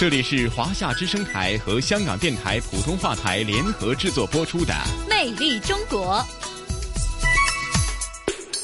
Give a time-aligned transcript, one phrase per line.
[0.00, 4.72] 这里是华夏之声台和香港电台普通话台联合制作播出的
[5.10, 6.16] 《魅力中国》。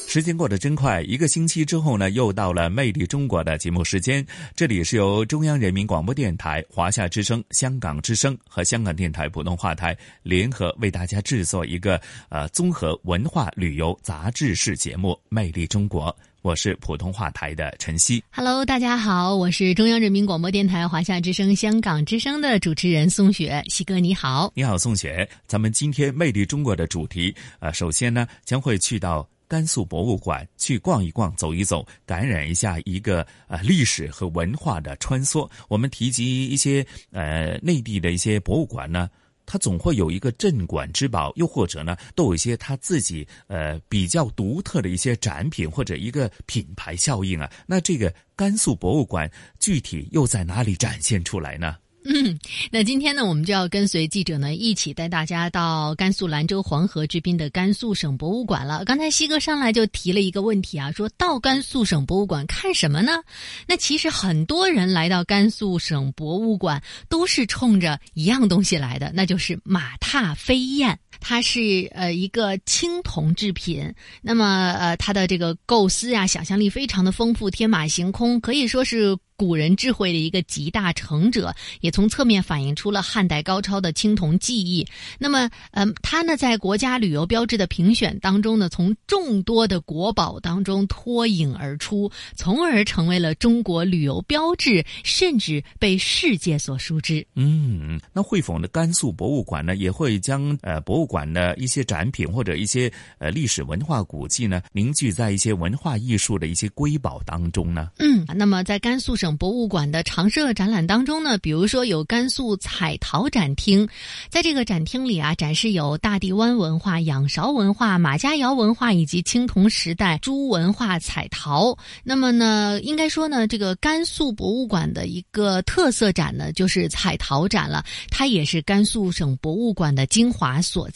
[0.08, 4.27] 时间过得真快，一个星期之后呢，又到了《魅力中国》的节目时间。
[4.54, 16.10] 这里是由中央人民广播电台、华夏之声、香港之声和香港电台普通话台联合为大家制作一个呃综合文化旅游杂志式节目《魅力中国》。
[16.46, 18.23] 我是普通话台的陈曦。
[18.30, 23.60] Hello，大家好，我是中央人民广播电台华夏之声、香港之声的主持人宋雪。
[23.66, 25.28] 西哥你好，你好，宋雪。
[25.48, 35.50] 咱们今天魅力中国的主题，呃，首先呢，将会去到甘肃博物馆去逛一逛、走一走，感染一下一个呃历史和文化的穿梭。
[35.67, 39.11] 我们提及一些呃内地的一些博物馆呢。
[39.47, 47.50] 它总会有一个镇馆之宝，又或者呢，都有一些他自己呃比较独特的一些展品或者一个品牌效应啊。
[47.67, 49.30] 那这个甘肃博物馆
[49.61, 51.77] 具体又在哪里展现出来呢？
[52.08, 52.38] 嗯，
[52.70, 58.84] 那今天呢，我们就要跟随记者呢一起带大家到甘肃兰州黄河之滨的甘肃省博物馆了。
[58.84, 63.20] 刚才西哥上来就提了一个问题啊，说到甘肃省博物馆看什么呢？
[63.66, 70.98] 那其实很多人来到甘肃省博物馆都是冲着一样东西来的，那就是马踏飞燕。
[71.20, 79.17] 它是呃一个青铜制品，那么呃它的这个构思啊，想象力非常的丰富，天马行空，可以说是。
[79.39, 84.86] 古人智慧的一个集大成者，也从侧面反映出了汉代高超的青铜技艺。
[85.19, 97.27] 那么，嗯，它呢在国家旅游标志的评选当中呢，从众多的国宝当中脱颖而出，从而成为了中国旅游标志，甚至被世界所熟知。
[97.35, 98.67] 嗯，那会否呢？
[98.69, 107.90] 甘肃博物馆呢也会将呃博物馆的一些展品或者一些呃历史文化古迹呢凝聚在一些文化艺术的一些瑰宝当中呢？
[108.00, 109.36] 嗯，那么在甘肃省。
[109.36, 113.86] 博物馆的常设展览当中呢，比如说有甘肃彩陶展厅，
[114.30, 121.77] 在这个展厅里啊，展示有大地湾文化、仰韶文化、马家窑文化以及青铜时代朱文化彩陶。
[122.02, 130.88] 那么呢，应该说呢，这个甘肃博物馆的一个特色展呢，就是彩陶展了，它也是甘肃省博物馆的精华所。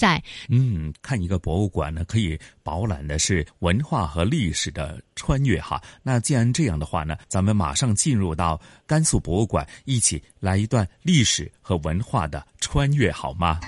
[0.49, 5.81] 嗯，看一个博物馆呢，可以饱览的是文化和历史的穿越哈。
[6.03, 8.31] 那既然这样的话呢，咱们马上进入。
[8.41, 13.61] 到甘肃博物馆，一起来一段历史和文化的穿越，好吗？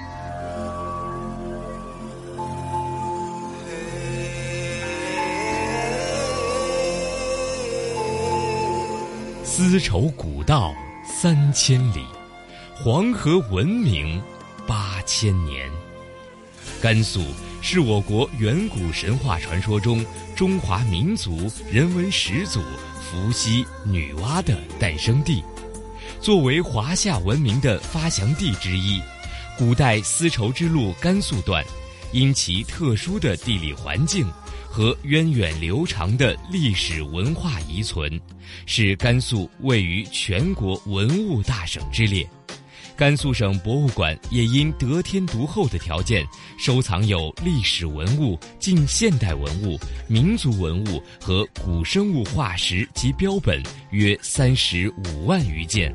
[9.44, 10.72] 丝绸古道
[11.04, 12.06] 三千里，
[12.74, 14.22] 黄河文明
[14.66, 15.81] 八千年。
[16.82, 17.24] 甘肃
[17.60, 20.04] 是我国远古神话传说中
[20.34, 22.60] 中华民族人文始祖。
[23.00, 25.44] 伏羲、女娲的诞生地，
[26.20, 29.00] 作为华夏文明的发祥地之一，
[29.56, 31.64] 古代丝绸之路甘肃段，
[32.10, 34.26] 因其特殊的地理环境
[34.66, 38.20] 和源远流长的历史文化遗存，
[38.66, 42.26] 是甘肃位于全国文物大省之列。
[43.02, 46.24] 甘肃省博物馆也因得天独厚的条件，
[46.56, 49.76] 收藏有历史文物、近现代文物、
[50.06, 55.92] 民族文物和古生物化石及标本约三十五万余件。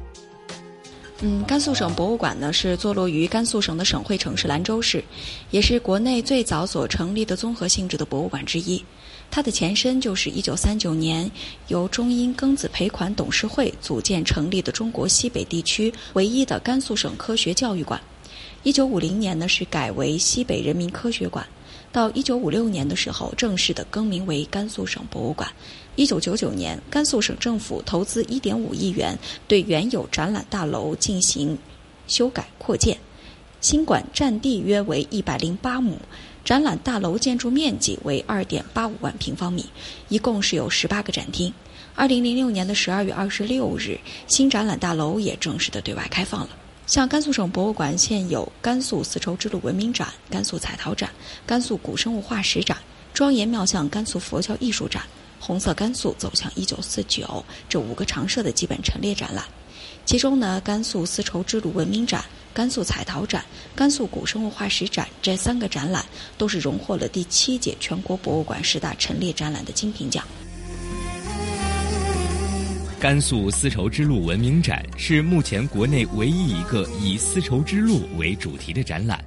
[1.21, 5.01] 嗯，甘肃省博物馆呢是坐落于甘肃省的省会城市兰州市，
[5.49, 8.83] 也是国内最早所成立的综合性质的博物馆之一。
[9.29, 11.29] 它的前身就是1939年
[11.67, 18.01] 由中英庚子赔款董事会组建成立的中国西北地区唯一的甘肃省科学教育馆。
[18.63, 21.47] 1950年呢是改为西北人民科学馆，
[21.91, 25.49] 到1956年的时候正式的更名为甘肃省博物馆。
[25.95, 29.17] 1999年，甘肃省政府投资1.5亿元
[29.47, 31.57] 对原有展览大楼进行
[32.07, 32.97] 修改扩建，
[33.61, 35.97] 新馆占地约为108亩。
[36.47, 39.65] 展览大楼建筑面积为二点八五万平方米，
[40.07, 41.53] 一共是有十八个展厅。
[41.93, 46.49] 二零零六年的十二月二十六日，新展览大楼也正式的对外开放了。
[46.85, 51.11] 像甘肃省博物馆现有甘肃丝绸之路文明展、甘肃彩陶展、
[51.45, 52.77] 甘肃古生物化石展、
[53.13, 55.03] 庄严妙相甘肃佛教艺术展、
[55.41, 59.43] 红色甘肃走向一九四九这五个常设的基本陈列展览。
[60.07, 62.23] 其中呢，甘肃丝绸之路文明展、
[62.53, 63.43] 甘肃彩陶展、
[63.75, 66.05] 甘肃古生物化石展这三个展览
[66.37, 70.25] 都是荣获了第七届全国博物馆十大陈列展览的金评奖。
[72.97, 79.21] 甘肃丝绸之路文明展是目前国内唯一一个以丝绸之路为主题的展览。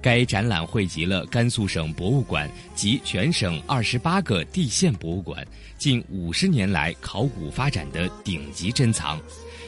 [0.00, 5.46] 该展览汇集了甘肃省博物馆及全省二十八个地县博物馆
[5.76, 9.20] 近五十年来考古发展的顶级珍藏，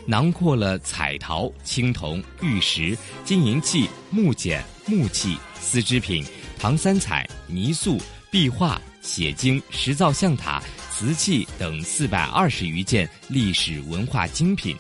[0.07, 6.25] 囊括了彩陶、青铜、玉石、金银器、木简、木器、丝织品、
[6.59, 7.99] 唐三彩、泥塑、
[8.31, 10.63] 壁画、写经、石造像塔。
[10.97, 14.77] 瓷器等四百二十余件历史文化精品，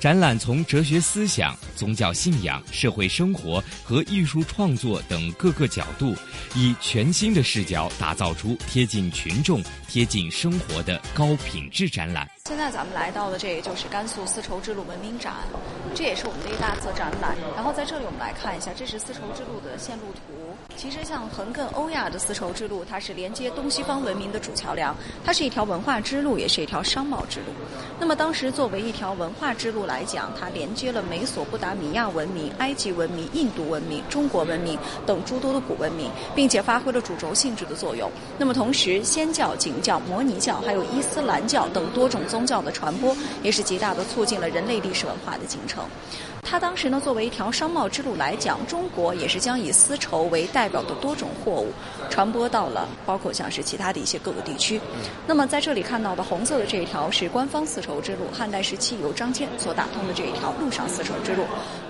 [0.00, 6.16] 展览从哲学思想、宗教信仰、社会生活和艺术创作等各个角度，
[6.54, 12.26] 以全新的视角打造出贴近群众、贴近生活的高品质展览。
[12.46, 15.34] 现在咱们来到的这个就是甘肃丝绸之路文明展，
[15.94, 17.36] 这也是我们的一大册展览。
[17.54, 20.39] 然后在这里我们来看一下，这是丝绸之路的线路图。
[20.76, 27.46] 其实，像横亘欧亚的丝绸之路，它是连接东西方文明的主桥梁，它是一条文化之路，也是一条商贸之路。
[27.98, 38.10] 那么，当时作为一条文化之路来讲，它连接了美索不达米亚文明、埃及文明、印度文明、中国文明等诸多的古文明，并且发挥了主轴性质的作用。
[38.38, 45.84] 那么，同时，仙教、景教、摩尼教，还有伊斯兰教等多种宗教的传播，也是极大的促进了人类历史文化的进程。
[46.42, 51.72] 它当时呢，作为一条商贸之路来讲，中国也是将以丝绸为代表的多种货物
[52.08, 54.80] 传播到了，包括像是其他的一些各个地区。
[55.26, 61.44] 那么在这里看到的红色的这一条是官方丝绸之路，汉代时期由张骞所打通的这一条路上丝绸之路。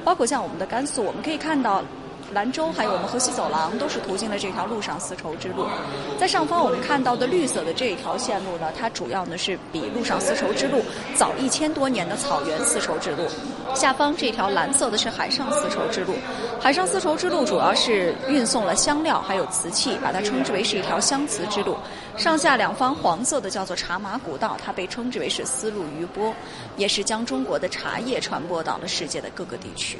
[0.05, 1.85] 包括像我们的甘肃，我们可以看到。
[2.32, 5.67] 兰州还有我们河西走廊都是途经了这条陆上丝绸之路，
[6.19, 10.82] 在上方我们看到的绿色的这一条线路呢，它主要呢是比陆上丝绸之路
[11.17, 13.27] 早一千多年的草原丝绸之路。
[13.75, 16.15] 下方这条蓝色的是海上丝绸之路，
[16.61, 21.76] 海上丝绸之路主要是运送了香料还有瓷器，把它称之为是一条香瓷之路。
[22.17, 26.33] 上下两方黄色的叫做茶马古道，它被称之为是丝路余波，
[26.76, 29.99] 也是将中国的茶叶传播到了世界的各个地区。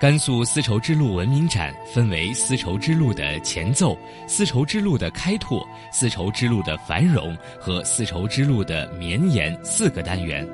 [0.00, 3.94] 甘肃丝绸之路文明展分为丝绸之路的前奏、
[4.26, 10.48] 丝绸之路的开拓、丝绸之路的繁荣和丝绸之路的绵延四个单元，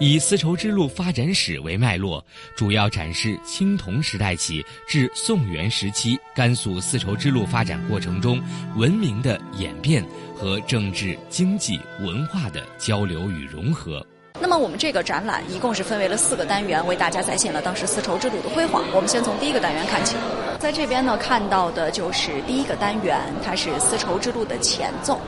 [0.00, 2.24] 以丝绸之路发展史为脉络，
[2.56, 8.42] 主要展示青铜时代起至宋元时期甘肃丝绸之路发展过程中
[8.74, 10.04] 文明的演变
[10.34, 14.04] 和政治、经济、文化的交流与融合。
[14.40, 18.84] 那么我们这个展览一共是分为了四个单元，为大家再现了当时丝绸之路的辉煌。
[18.94, 20.16] 我们先从第一个单元看起，
[20.60, 25.20] 在这边呢看到的就是第一个单元，它是丝绸之路的前奏。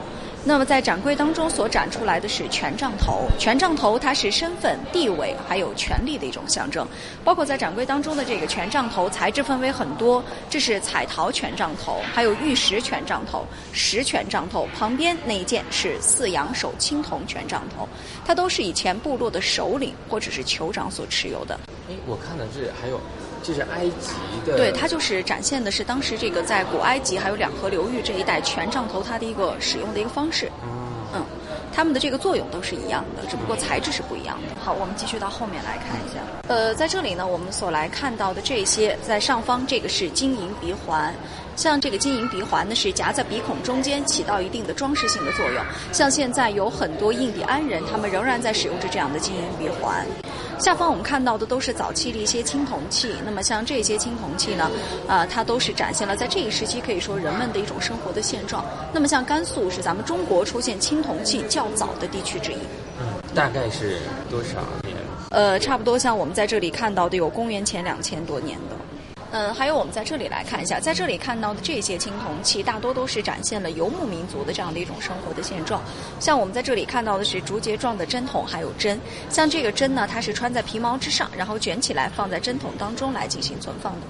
[0.42, 6.86] 那么在展柜当中所展出来的是权杖头，权杖头它是身份、地位还有权力的一种象征。
[7.22, 14.66] 包括在展柜当中的这个权杖头材质分为很多，这是彩陶权杖头，还有玉石权杖头、石权杖头。
[14.74, 17.86] 旁边那一件是四阳手青铜权杖头，
[18.24, 21.60] 它都是以前部落的首领或者是酋长所持有的。
[21.90, 22.98] 哎，我看的是还有。
[23.42, 24.12] 这是埃及
[24.46, 30.50] 的，对，它就是展现的是当时这个在古埃及还有两河流域这一带权杖头它的一个使用的一个方式。
[31.12, 31.24] 嗯，
[31.74, 34.60] 它们的这个作用都是一样的，只不过材质是不一样的。
[34.60, 36.20] 好，我们继续到后面来看一下。
[36.46, 41.12] 呃，在这里呢，我们所来看到的这些，在上方这个是金银鼻环。
[41.56, 45.64] 像这个金银鼻环呢，是夹在鼻孔中间，起到一定的装饰性的作用。
[45.92, 50.06] 像现在有很多印第安人，他们仍然在使用着这样的金银鼻环。
[50.60, 53.14] 下方我们看到的都是早期的一些青铜器。
[53.24, 54.70] 那么像这些青铜器呢，
[55.08, 58.62] 啊，它都是展现了在这一时期可以说人们的一种生活的现状。
[58.92, 62.58] 那么像甘肃是咱们中国出现青铜器较早的地区之一。
[63.00, 64.00] 嗯，大概是
[64.30, 64.94] 多少年？
[65.30, 68.76] 呃，差不多像我们在这里看到的有公元前两千多年的。
[69.32, 75.80] 嗯，还有我们在这里来看一下，在这里看到的这些青铜器，大多都是展现了游牧民族的这样的一种生活的现状。
[76.18, 79.00] 像我们在这里看到的是竹节状的针筒，还有针。
[79.28, 84.00] 像这个针呢，它是穿在皮毛之上，然后卷起来放在针筒当中来进行存放的。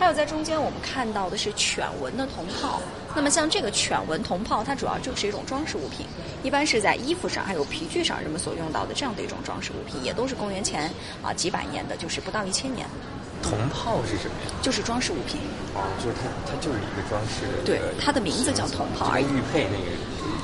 [0.00, 2.80] 还有在中间我们看到的是犬纹的铜炮。
[3.14, 6.06] 那么像这个犬纹铜炮，它主要就是一种装饰物品，
[6.42, 10.90] 一般是在衣服上还有皮具上人们所用到的这样的一种装饰物品，也都是公元前
[11.22, 12.86] 啊几百年的，就是不到一千年。
[13.44, 14.56] 铜炮是什么呀？
[14.62, 15.38] 就是装饰物品。
[15.74, 17.44] 哦，就是它，它就是一个装饰。
[17.64, 19.10] 对，它的名字叫铜炮。
[19.12, 19.90] 跟玉佩那个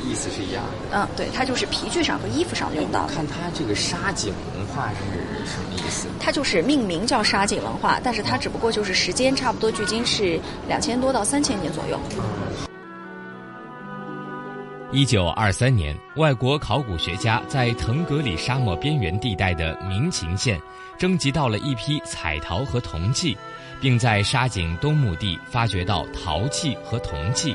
[0.05, 0.99] 意思是一样的。
[0.99, 3.07] 嗯，对，它就是皮具上和衣服上用到。
[3.07, 6.09] 看它这个沙井文化是什么意思？
[6.21, 10.39] 它就是命名叫沙井文化，但是它只不过就是时间差不多距今是
[10.69, 11.99] 两千多到三千年左右。
[14.93, 20.61] 一九二三年，外国考古学家在腾格里沙漠边缘地带的明琴县
[20.99, 23.39] 征集到了一批彩陶和铜器，
[23.81, 27.55] 并在沙井东墓地发掘到陶器和铜器。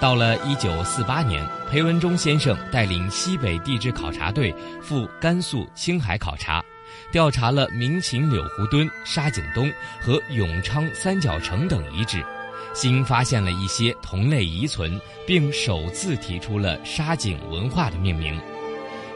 [0.00, 6.64] 到了一九四八年，裴文中先生带领西北地质考察队赴甘肃、青海考察，
[7.12, 12.24] 调查了明琴柳湖墩、沙井东和永昌三角城等遗址。
[12.74, 18.38] 新发现了一些同类遗存，并首次提出了沙井文化的命名。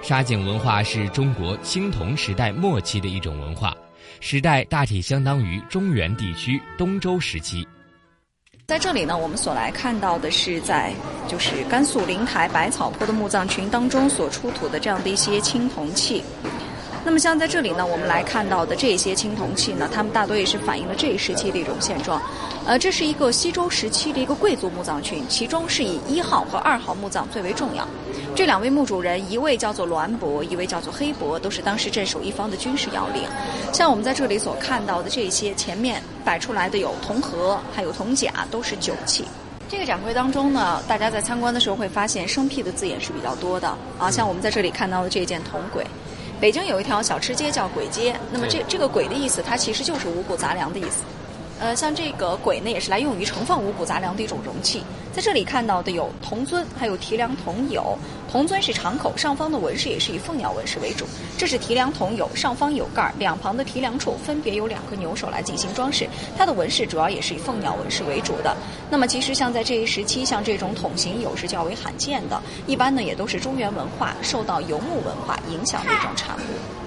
[0.00, 3.76] 沙井文化是中国青铜时代末期的一种文化，
[4.20, 7.66] 时代大体相当于中原地区东周时期。
[8.68, 10.92] 在这里呢，我们所来看到的是在
[11.26, 16.22] 就是甘肃灵台百草坡的墓葬群当中所出土的这样的一些青铜器。
[17.08, 22.20] 那么像在这里呢，我们来看到的这些青铜器呢，它们大多也是反映了这一时期的一种现状。
[22.66, 27.88] 呃，这是一个西周时期的一个贵族墓葬群，其中是以一号和二号墓葬最为重要。
[28.36, 33.22] 这两位墓主人，一位叫做栾伯，一位叫做黑伯，都是当时镇守一方的军事要领。
[33.72, 39.24] 像我们在这里所看到的这些，前面摆出来的有铜盒，还有铜甲，都是酒器。
[39.66, 45.82] 这个展柜当中呢，大家在参观的时候会发现生僻的字眼是比较多的啊，像我们在这里看到的这件铜簋。
[46.40, 51.02] 北京有一条小吃街叫鬼街，那么这这个“鬼”的意思，它其实就是五谷杂粮的意思。
[51.60, 54.82] 呃，像这个簋呢，也是来用于盛放五谷杂粮的一种容器。
[55.12, 57.96] 在这里看到的有铜尊，还有提梁铜牖。
[58.30, 61.04] 铜尊是敞口，上方的纹饰也是以凤鸟纹饰为主。
[61.36, 66.08] 这是提梁铜牖，上方有盖，两旁的提梁处分别有两个牛首来进行装饰。
[66.36, 68.56] 它的纹饰主要也是以凤鸟纹饰为主的。
[68.88, 76.77] 那么，其实像在这一时期，像这种筒形牖是较为罕见的，一般呢也都是中原文化受到游牧文化影响的一种产物。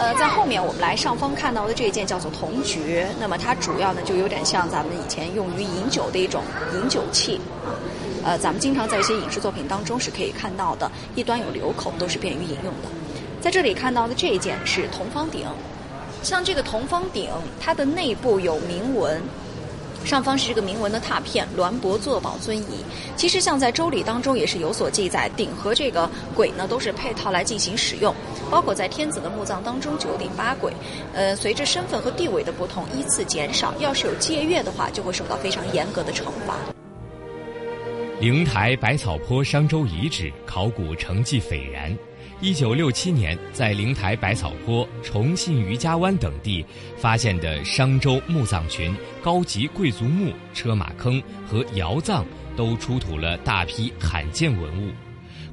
[0.00, 6.42] 呃，在后面我们来上方看到的这一件叫做铜爵，那么它主要呢就有点像咱们以前用于饮酒的一种
[6.72, 7.76] 饮酒器啊。
[8.24, 12.88] 呃，咱们经常在一些影视作品当中是可以看到的，一端有流口，都是便于饮用的。
[13.42, 15.46] 在这里看到的这一件是铜方鼎，
[16.22, 17.28] 像这个铜方鼎，
[17.60, 19.20] 它的内部有铭文。
[20.04, 22.84] 上方是这个铭文的拓片，栾伯坐宝尊仪。
[23.16, 28.14] 其实像在《周礼》当中也是有所记载，鼎和这个簋呢都是配套来进行使用。
[28.50, 30.72] 包括在天子的墓葬当中，九鼎八簋，
[31.12, 33.72] 呃，随着身份和地位的不同依次减少。
[33.78, 36.56] 要是有借阅的话，就会受到非常严格的惩罚。
[38.20, 41.96] 灵台百草坡商周遗址考古成绩斐然。
[42.42, 46.64] 一九六七年，在灵台百草坡、重庆余家湾等地
[46.96, 52.24] 发现的商周墓葬群、高级贵族墓、车马坑和窑葬，
[52.56, 54.90] 都出土了大批罕见文物。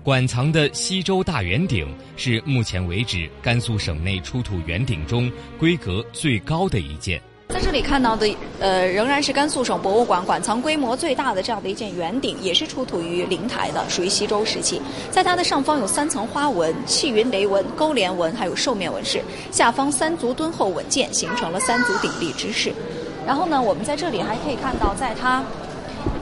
[0.01, 5.29] 馆藏的西周大圆鼎是目前为止甘肃省内出土圆鼎中
[5.59, 7.21] 规格最高的一件。
[7.49, 8.27] 在这里看到的，
[8.59, 14.81] 呃，仍然是甘肃省博物馆馆藏规模最大的这样的一件圆鼎，也是出土于灵台的，属于西周时期。
[15.09, 19.19] 在它的上方有三层花纹、气云雷纹、勾连纹，还有兽面纹饰；
[19.51, 22.73] 下方三足敦厚稳健，形成了三足鼎立之势。
[23.25, 25.43] 然后呢，我们在这里还可以看到，在它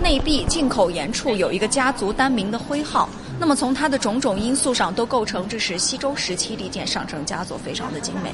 [0.02, 3.10] 内壁进口沿处有一个家族单名的徽号。
[3.40, 8.32] 那么从它的种种因素上，都构成这是西周时期的一件上乘佳作，非常的精美。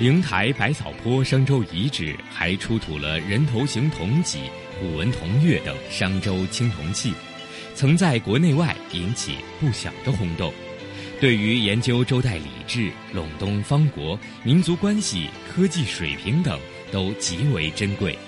[0.00, 4.40] 灵台百草坡商周遗址还出土了人头形铜戟、
[4.80, 7.12] 虎纹铜钺等商周青铜器，
[7.76, 10.52] 曾在国内外引起不小的轰动。
[11.20, 16.58] 对于研究周代礼制、陇东方国、民族关系、科技水平等
[16.90, 18.18] 都极为珍贵。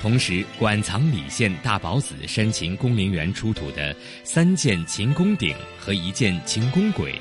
[0.00, 7.14] 同时，馆藏礼县大宝子山秦工陵园出土的三件秦宫鼎和一件秦宫簋。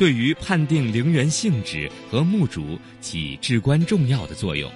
[0.00, 4.72] 对于判定陵园性质和墓主起至关重要的作用。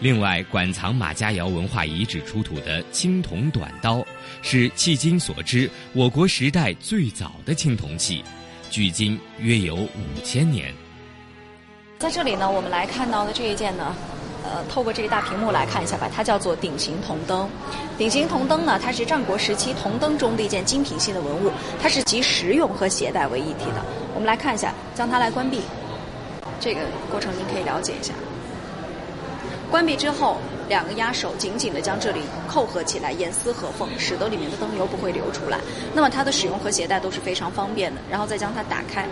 [0.00, 4.04] 另外，馆藏马家窑文化遗址出土的青铜短刀，
[4.42, 8.24] 是迄今所知我国时代最早的青铜器，
[8.68, 10.74] 距今约有五千年。
[12.00, 13.94] 在这里呢，我们来看到的这一件呢。
[14.50, 17.48] 呃，透过这个大屏幕来看一下吧，它叫做鼎形铜灯。
[17.98, 21.50] 鼎形铜灯呢，它是战国时期铜灯中的一件精品性的文物，
[21.82, 23.84] 它是集实用和携带为一体的。
[24.14, 25.60] 我们来看一下，将它来关闭，
[26.58, 28.14] 这个过程您可以了解一下。
[29.70, 35.58] 关闭之后，两个压手紧紧的将这里扣合起来，严丝合缝，使得里面的灯油不会流出来。
[35.92, 38.00] 那么它的使用和携带都是非常方便的。
[38.10, 39.06] 然后再将它打开。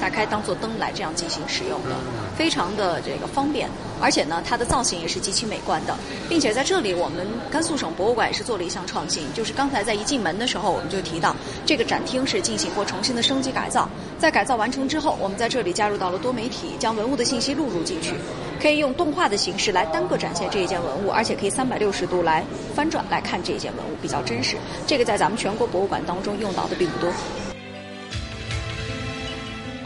[0.00, 1.96] 打开当做灯来这样进行使用的，
[2.36, 3.68] 非常的这个方便，
[4.00, 5.96] 而且呢，它的造型也是极其美观的，
[6.28, 11.34] 并且在这里我们甘肃省博物馆也是做了一项创新，就是刚才在一进门的时候我们就提到，
[11.64, 18.14] 这个展厅是进行过重新的升级改造，在改造完成之后，我们在这里加入到了多媒体，将文物的信息录入进去，
[18.60, 24.56] 可以用动画的形式来单个展现这一件文物，而且可以三百六十度来翻转来看这一件文物，比较真实。
[24.86, 27.10] 这个在咱们全国博物馆当中用到的并不多。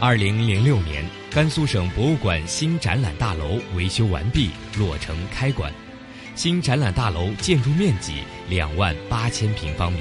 [0.01, 5.73] 二零零六年，甘肃省博物馆新展览大楼维修完毕，落成开馆。
[6.35, 9.99] 新展览大楼建筑面积两万八千平方米，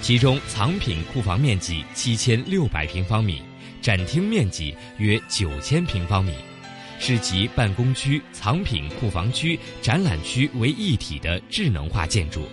[0.00, 3.42] 其中藏品库房面积七千六百平方米，
[3.82, 6.32] 展厅面积约九千平方米，
[6.98, 12.48] 是集办公区、藏品库房区、展览区为一体的智能化建筑，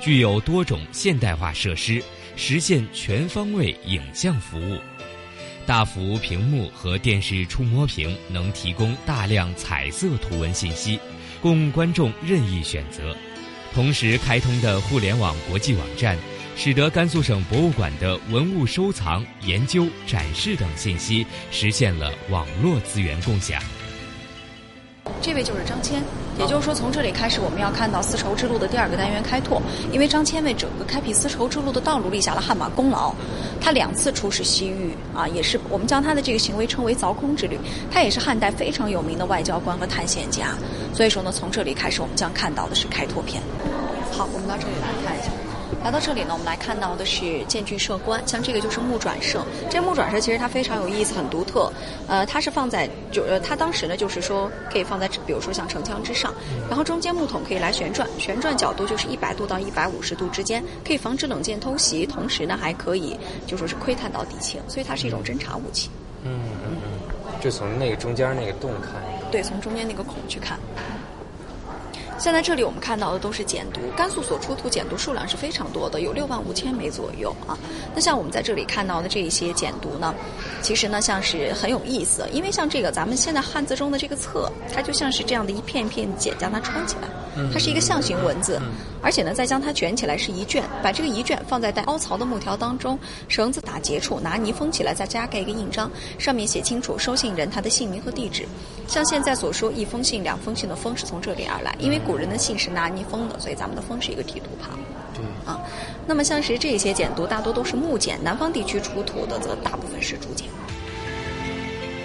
[0.00, 2.02] 具有多种现代化设施，
[2.34, 4.80] 实现全方位影像服务。
[5.66, 10.98] 大幅屏幕和电视触摸屏能提供大量彩色图文信息，
[11.40, 13.16] 供观众任意选择。
[13.72, 16.16] 同时开通的互联网国际网站，
[16.56, 23.60] 使得甘肃省博物馆的文物收藏、研究、展示等信息实现了网络资源共享。
[25.20, 25.94] 这位就是张骞，
[26.38, 29.60] 也就是说，从这里开始，我们要看到丝绸之路的第二个单元开拓。
[29.90, 33.12] 因为张骞为整个开辟丝绸之路的道路立下了汗马功劳，
[33.60, 37.58] 他两次出使西域啊，也是我们将他的这个行为称为凿空之旅。
[37.90, 40.56] 他也是汉代非常有名的外交官和探险家，
[40.94, 43.42] 所以说呢，从这里开始，我们将看到的是开拓篇。
[44.12, 45.43] 好，我们到这里来看一下。
[45.84, 49.44] 来到这里呢，我们来看到的是建具社官，像这个就是木转社。
[49.68, 51.70] 这木转社其实它非常有意思，很独特。
[52.08, 56.32] 呃，它是放在就呃，它当时呢就是说可以放在比如说像城墙之上，
[56.70, 63.14] 然后中间木桶可以来旋转，旋转角度就是一百度到一百五十度之间，可以防止冷箭偷袭，同时呢还可以
[63.46, 65.90] 就说是窥探到敌情，所以它是一种侦察武器。
[66.22, 68.92] 嗯嗯嗯，就从那个中间那个洞看。
[69.30, 70.58] 对，从中间那个孔去看。
[72.24, 77.52] 现在这里我们看到的都是简牍，甘肃所出土简牍数量是非常多的，有六万五千枚左右啊。
[77.94, 80.14] 那像我们在这里看到的这一些简牍呢，
[80.62, 87.08] 其实呢像是很有意思，因为像这个咱们现在汉字中的这个册，它就像是这样的一片一片简，将它穿起来，
[87.52, 88.58] 它是一个象形文字，
[89.02, 98.48] 而且呢再将它卷起来是一卷，把这个一卷放在带凹槽的木条当中，绳子打结处，拿泥封起来，再加盖一个印章，上面写清楚收信人他的姓名和地址。
[98.86, 104.78] 像现在所说一封信、两封信的封是从这里而来，因为古人的信是拿泥封的，所以咱们的封是一个提督旁。
[105.14, 105.60] 对啊，
[106.06, 110.48] 那么像是这些简牍，大多都是木简，南方地区出土的则大部分是竹简。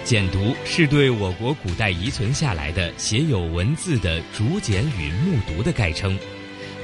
[0.04, 6.18] 简牍是对我国古代遗存下来的写有文字的竹简与木牍的概称。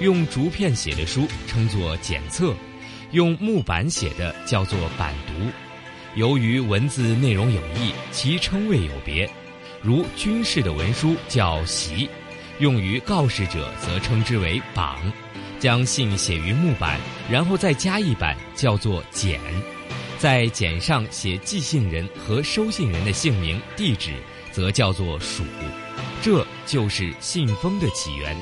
[0.01, 2.55] 用竹片写的书称作简册，
[3.13, 5.51] 用木板写的叫做板牍。
[6.15, 9.29] 由于文字内容有异，其称谓有别。
[9.83, 12.09] 如军事的文书叫檄，
[12.59, 14.99] 用于告示者则称之为榜。
[15.59, 19.41] 将信写于木板，然后再加一板，叫做简。
[20.19, 24.13] 在简上写寄信人和收信人的姓名、地址，
[24.53, 25.43] 则叫做署。
[26.21, 28.37] 这就是信封的起源。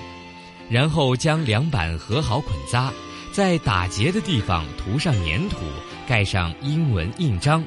[0.68, 2.92] 然后将两板合好捆扎，
[3.32, 5.58] 在打结的地方涂上粘土，
[6.08, 7.64] 盖上英文印章，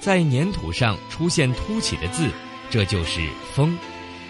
[0.00, 2.28] 在粘土上出现凸起的字，
[2.68, 3.76] 这就是封。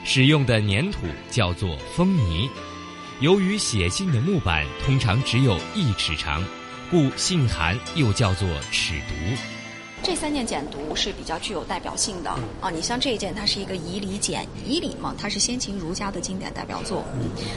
[0.05, 2.49] 使用的粘土叫做封泥。
[3.21, 6.45] 由于写信的木板通常只有一尺长，
[6.91, 9.58] 故信函又叫做尺牍。
[10.03, 12.31] 这三件简牍是比较具有代表性的
[12.61, 12.71] 啊！
[12.71, 17.05] 你像这一件，它是一个仪礼简，仪礼嘛，它是先秦儒家的经典代表作。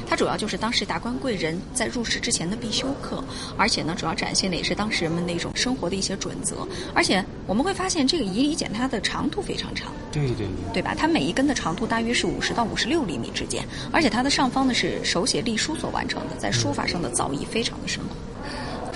[0.08, 3.24] 它主要就是当时达官贵人在入仕之前的必修课，
[3.58, 6.68] 而且呢，主要展现的也是当时人们的一种生活的一些准则。
[6.94, 10.94] 而且我们会发现，这个仪礼简它的长度非常长，对对对，对吧？
[10.98, 18.16] 它每一根的长度大约是五十到五十六厘米之间，而且它的上方呢是手写隶书所完成的，在书法上的造诣非常的深厚。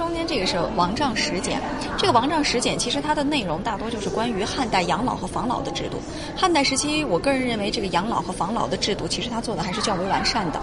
[0.06, 1.60] 中间这个是王杖石简，
[1.98, 5.98] 这个王杖石简其实它的内容大多就是关于汉代养老和防老的制度。
[6.38, 10.62] 汉代时期，我个人认为这个养老和防老的制度其实它做的还是较为完善的，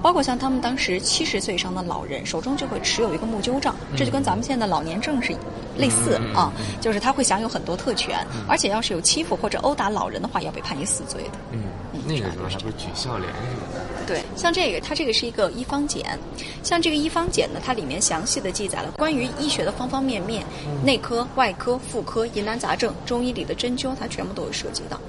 [0.00, 5.34] 包括像他们当时七十岁以上的老人手中就会持有一个木鸠杖，这就跟咱们现在的老年证是
[5.76, 11.38] 类似啊，就是他会享有很多特权，而且要是有欺负或者殴打老人的话，要被判以死罪的。
[11.50, 11.64] 嗯，
[12.06, 13.83] 那个时候还不是举孝廉什么的。
[14.06, 16.18] 对，像这个，它这个是一个医方简，
[16.62, 20.44] 像这个医方简呢，它里面详细的记载了关于医学的方方面面，
[20.84, 25.00] 内科、外科、妇科、疑难杂症、中医里的针灸，它全部都有涉及到。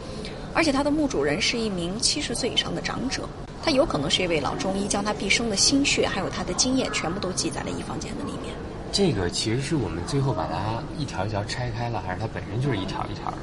[0.53, 3.23] 而且它的墓主人是一名七十岁以上的长者，
[3.61, 8.53] 他有可能是一位老中医，将他毕生的心血还有他的经验全部都记在了医方简的里面。
[8.91, 13.37] 这个其实是我们最后把它一条一条拆开了，还是它本身就是一条一条的？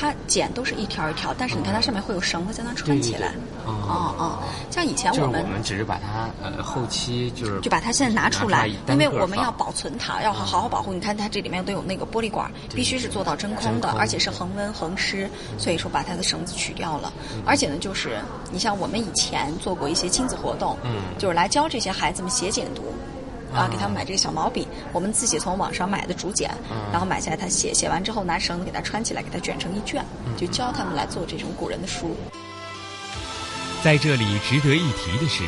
[0.00, 3.34] 它茧都是一条一条，但是你看它上面会有绳子将它穿起来。
[3.66, 4.38] 哦哦哦，
[4.70, 10.94] 像以前我们我们只是把它呃后期就是就把它现在拿出来，因为我们要保存它，要好好好保护。
[10.94, 17.12] 你看它这里面都有那个玻璃管，必须是做到真空的，空而且是恒温恒湿，所以说把它的绳子取掉了。
[17.44, 18.18] 而且呢，就是
[18.50, 22.82] 你像我们以前做过一些亲子活动，嗯就是来教这些孩子们写简读。
[23.54, 26.50] 啊，啊给他们买这个小毛笔，我们自己从网上买的竹简，
[26.90, 30.04] 然后买下来，他写写完之后拿绳子给他穿起来，给他卷成一卷，
[30.36, 32.16] 就教他们来做这种古人的书。
[33.82, 35.42] 在这里值得一提的是，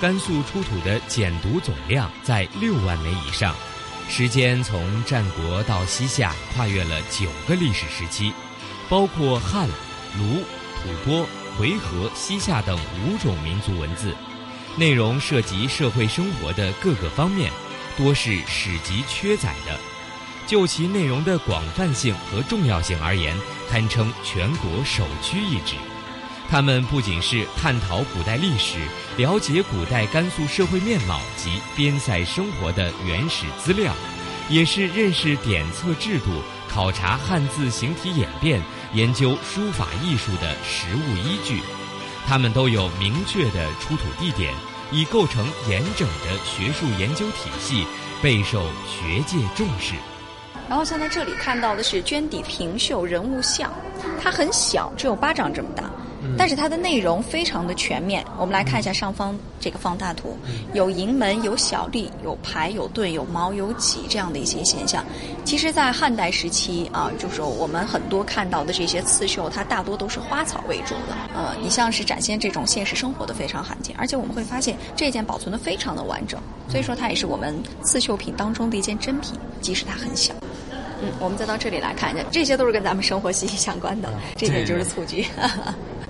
[0.00, 3.54] 甘肃出土的简牍总量在六万枚以上，
[4.08, 8.32] 时间从战国到西夏，跨越了九个历史时期，
[8.88, 9.66] 包括汉、
[10.18, 10.42] 卢、
[10.82, 11.26] 吐蕃、
[11.58, 14.14] 回纥、西夏等五种民族文字，
[14.78, 17.50] 内容涉及社会生活的各个方面，
[17.96, 19.76] 多是史籍缺载的。
[20.46, 23.36] 就其内容的广泛性和重要性而言，
[23.68, 25.74] 堪称全国首屈一指。
[26.48, 28.78] 他们不仅是探讨古代历史、
[29.16, 33.92] 了解古代甘肃社会面貌及边塞生活的原始资料，
[34.48, 38.62] 也是认识典册制度、考察汉字形体演变、
[38.94, 41.60] 研究书法艺术的实物依据。
[42.28, 44.52] 它们都有明确的出土地点，
[44.92, 47.86] 已构成严整的学术研究体系，
[48.22, 49.94] 备受学界重视。
[50.68, 53.72] 然后像在这里看到的是绢底平绣人物像，
[54.22, 55.84] 它很小，只有巴掌这么大，
[56.36, 58.24] 但是它的内容非常的全面。
[58.38, 60.36] 我们来看一下上方这个放大图，
[60.74, 65.04] 有营门、有小吏、有排、有盾、有矛、有戟这样的一些现象。
[65.44, 71.16] 其实，在汉代时期啊，就是我们很多看到的这些刺绣，它大多都是花草为主的。
[71.34, 80.34] 呃，你像是展现这种现实生活的非常罕见，而且我们会发现这件保存的非常的完整，所以说它也是我们刺绣品当中的一件珍品，即使它很小。
[81.00, 84.12] 嗯，我们再到这里来看一下，这些都是跟咱们生活息息相关的。
[84.36, 85.24] 这个就是蹴鞠，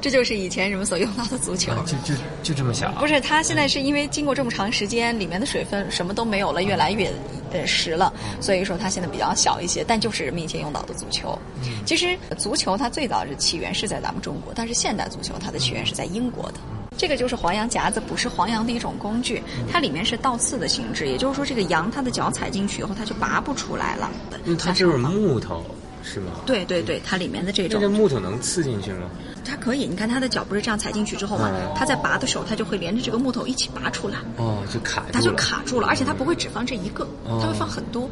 [0.01, 1.73] 这就是以前人们所用到的足球。
[1.85, 7.13] 就就就这么小，不是，它现在是因为经过这么长时间，里面的水分什么都没有了，越来越
[7.53, 9.85] 呃实了，所以说它现在比较小一些。
[9.87, 11.39] 但就是人们以前用到的足球。
[11.85, 16.59] 其实足球它最早的起源是在咱们中国，但是现代足球它的起源是在英国的。
[16.97, 24.11] 这个就是黄羊夹子，不是黄羊的一种工具，它里面是倒刺的形制，也就是说这个羊它的脚踩进去以后，它就拔不出来了。
[24.45, 25.65] 嗯，它就是木头
[26.09, 26.33] 是吗？
[26.47, 29.11] 对对对，它里面的这种，木头能刺进去吗？
[29.44, 34.18] 它可以，你看它的脚不是这样踩进去之后嘛哦，它在拔的时候，它就会连着这个木头一起拔出来。
[34.37, 35.12] 哦，就卡住了。
[35.12, 38.09] 它就卡住了，而且它不会只放这一个，哦它会放很多，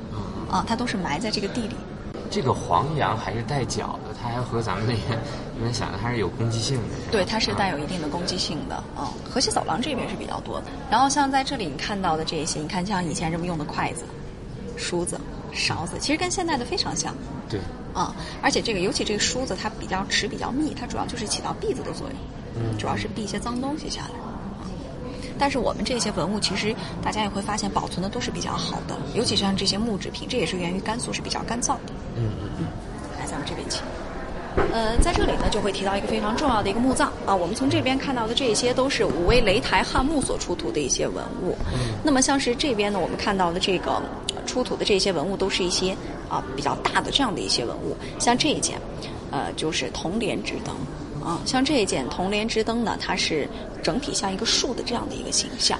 [0.51, 1.75] 啊，它都是埋在这个地里。
[2.29, 5.21] 这个黄羊还是带脚的，它还和咱们那个
[5.57, 6.83] 你们想的还是有攻击性的。
[7.11, 9.13] 对，它是带有一定的攻击性的啊。
[9.31, 14.05] 河西走廊这边是比较多的，然后像在这里你看到的这些，你看像以前人们用的筷子、
[14.77, 15.21] 梳子、
[15.53, 17.15] 勺子，其实跟现在的非常像
[17.49, 17.61] 对，
[17.97, 18.15] 啊。
[18.43, 22.17] 而且这个尤其这个梳子，它比较齿比较密，它主要就是起到篦子的作用，
[22.57, 24.19] 嗯主要是避一些脏东西下来。
[24.21, 24.35] 啊
[25.39, 31.93] 但是我们这些文物，其实大家也会发现保存的都是比较好的，尤其像这些木制品，这也是源于甘肃是比较干燥的。
[32.17, 32.67] 嗯嗯嗯
[33.21, 33.83] 来，咱们这边请。
[34.73, 37.37] 呃，在这里呢，就会提到一个非常重要的一个墓葬啊。
[37.37, 41.55] 我们从这边看到的这些都是武威雷台汉墓所出土的一些文物。
[42.03, 44.03] 那么像是这边呢，我们看到的这个呃
[44.47, 45.97] 出土的这些文物，都是一些
[46.29, 47.97] 啊比较大的这样的一些文物。
[48.19, 48.81] 像这一件，
[49.31, 50.75] 呃，就是铜莲之灯
[51.23, 51.41] 啊。
[51.45, 53.49] 像这一件铜莲之灯呢，它是
[53.83, 55.79] 整体像一个树的这样的一个形象。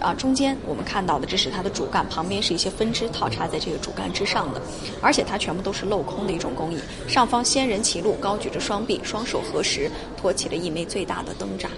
[0.00, 4.60] 啊，中间我们看到的这是它的主干，旁边是一些分支套插在这个主干之上的，
[5.00, 6.78] 而且它全部都是镂空的一种工艺。
[7.08, 11.70] 上方仙人骑鹿，高举着双臂，双手合十，托起了一枚最大的灯盏。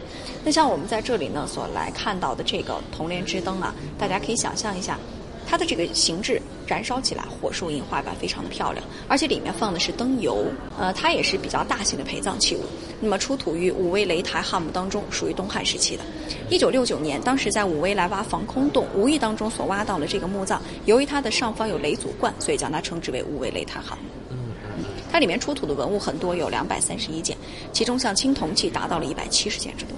[0.44, 4.98] 那像我们在这里呢所来看到的这个铜莲之灯啊，大家可以想象一下，
[5.48, 10.44] 它的这个形制燃烧起来，火树银花吧非常的漂亮，而且里面放的是灯油，
[10.78, 12.60] 呃，它也是比较大型的陪葬器物。
[13.00, 16.02] 那么出土于武威雷台汉墓当中，属于东汉时期的。
[16.50, 24.04] 一九六九年，当时在武威来挖防空洞，无意当中所挖到了这个墓葬，由于它的上方有雷祖冠，所以将它称之为武威雷台汉墓。
[24.30, 24.38] 嗯
[24.78, 27.36] 嗯，它里面出土的文物很多，有两百三十一件，
[27.72, 29.94] 其中像青铜器达到了一百七十件之多。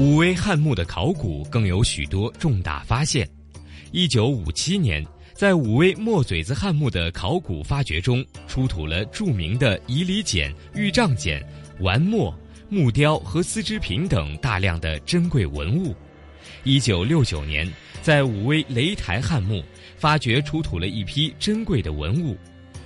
[0.00, 3.28] 武威汉墓的考古更有许多重大发现。
[3.92, 11.46] 一九五七年，在武威墨嘴子汉墓的考古发掘中，出土了著名的仪礼简、玉杖简、
[11.80, 12.34] 玩墨、
[12.70, 15.94] 木雕和丝织品等大量的珍贵文物。
[16.64, 19.62] 一九六九年，在武威雷台汉墓
[19.98, 22.34] 发掘出土了一批珍贵的文物，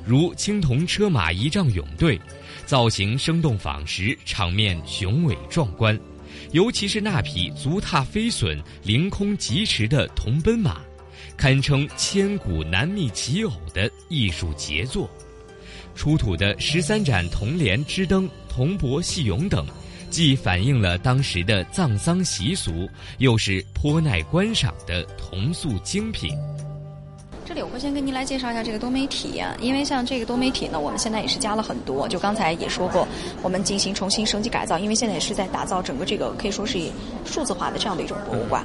[0.04, 2.20] 如青铜车马仪仗俑队，
[2.66, 5.96] 造型生动仿实，场面雄伟壮观。
[6.54, 10.80] 尤其是那匹足踏飞隼、凌空疾驰的铜奔马，
[11.36, 15.10] 堪称千古难觅其偶的艺术杰作。
[15.96, 19.66] 出土的十三盏铜莲支灯、铜钵戏俑等，
[20.10, 22.88] 既反映了当时的葬丧习俗，
[23.18, 26.30] 又是颇耐观赏的铜塑精品。
[27.46, 32.08] 这里我会先跟您来介绍一下这个多媒体，因为像这个多媒体呢，我们现在也是加了很多。
[32.08, 33.06] 就刚才也说过，
[33.42, 36.78] 我们进行重新升级改造，因为现在也是在打造整个这个可以说是
[37.26, 38.64] 数字化的这样的一种博物馆。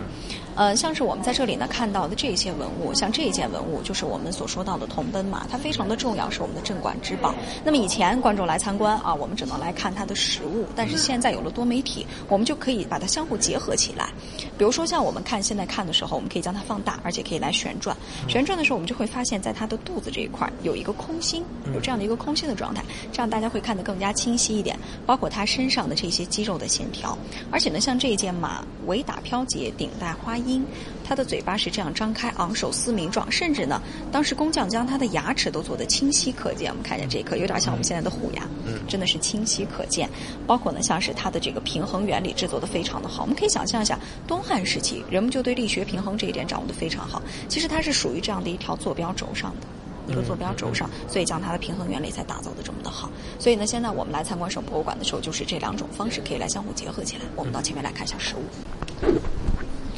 [0.55, 7.33] 呃，像是我们在这里呢看到的这些文物，像这一件文物就是我们所说到的铜奔马，它非常的重要，是我们的镇馆之宝。
[7.63, 14.09] 那么以前观众来参观啊，我们只能来看它的实物，但是现在有了多媒体，我们就可以把它相互结合起来。
[14.57, 17.95] 比如说像我们看现在看的时候，我们可以将它放大，而且可以来旋转。
[18.27, 24.77] 旋转的时候，我们就会发现，在它的肚子这一块有一个空心，有这样的一个空心的状态，这样大家会看得更加清晰一点。
[25.05, 27.17] 包括它身上的这些肌肉的线条，
[27.51, 30.63] 而且呢，像这一件马尾打飘结，顶戴花缨，
[31.03, 36.69] 它的嘴巴是这样张开，昂首嘶鸣状，甚至呢，当时工匠将它的牙齿都做得清晰可见。
[36.69, 38.47] 我们看见这一颗有点像我们现在的虎牙，
[38.87, 40.09] 真的是清晰可见。
[40.45, 43.23] 包括呢，像是它的这个平衡原理制作的非常的好。
[43.23, 47.21] 我们可以想象一下，东汉时期人们就对力学平衡这一点掌握的非常好。
[47.47, 49.67] 其实它是属于这样的一条坐标轴上的。
[50.07, 53.11] 一个坐标轴上，所以将它的平衡原理才打造的这么的好。
[53.37, 57.21] 所以呢，现在我们来参观省博物馆的时候，就是这两种方式可以来相互结合起来。
[57.35, 58.39] 我们到前面来看一下实物。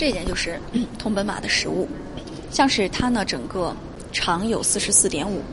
[0.02, 0.60] 这件就是
[0.98, 1.88] 通本马的实物，
[2.50, 3.72] 像是它呢，整个
[4.12, 5.44] 长有四十四点五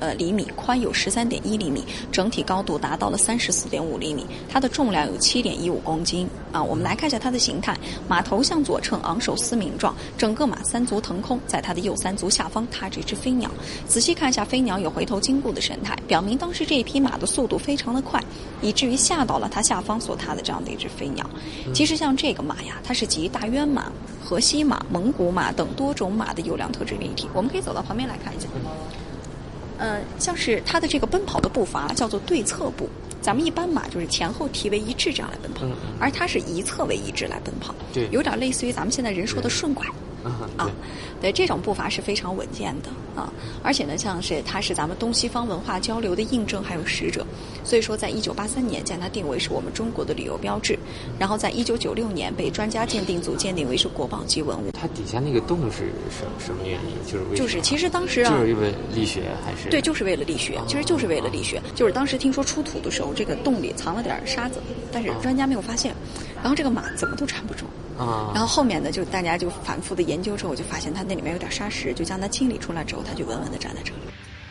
[0.00, 6.62] 呃，厘米宽有十三点一厘米，整体高度达到了三十四点五厘米，它的重量有七点一五公斤啊。
[6.62, 7.76] 我们来看一下它的形态，
[8.08, 13.50] 马头向左呈昂首嘶鸣状，整个马三足腾空，在它的右三足下方踏着一只飞鸟。
[13.86, 18.22] 仔细看一下，飞鸟有回头经过的神态，表明当时这一匹马的速度非常的快，
[18.62, 21.28] 以至于吓到了它下方所踏的这样的一只飞鸟。
[21.74, 23.90] 其实像这个马呀，它是集大渊马、
[24.22, 27.28] 河西马、蒙古马等多种马的优良特质于一体。
[27.34, 28.46] 我们可以走到旁边来看一下。
[29.78, 32.88] 呃，像是它的这个奔跑的步伐叫做对侧步，
[33.22, 35.66] 咱们一般马就是前后蹄为一致这样来奔跑，
[36.00, 39.86] 而它是一侧为一致来奔跑，对，有点类似于咱们现在人说的顺拐。
[40.56, 40.70] 啊，
[41.20, 47.26] 对，这种步伐是非常稳健的啊，而且呢，像是它是咱们东西方文化交流的印证，还有使者，
[47.64, 50.78] 所以说，在一九八三年将它定为是我们中国的旅游标志，
[51.18, 54.70] 然后在一九九六年被专家鉴定组鉴定为是国宝级文物。
[54.72, 57.10] 它底下那个洞是什什么原因？
[57.10, 64.60] 就是为就是其实当时啊，就是因为力学还是对，就是为了力学，其实就是为了力学，就是当时听说出土的时候，这个洞里藏了点沙子，
[64.92, 65.94] 但是专家没有发现，
[66.40, 67.64] 然后这个马怎么都缠不住。
[67.98, 73.98] 啊，然后后面呢，就大家就反复的研究之后，我就发现它那里面有点沙石，就将它清理出来之后，它就稳稳的站在这里。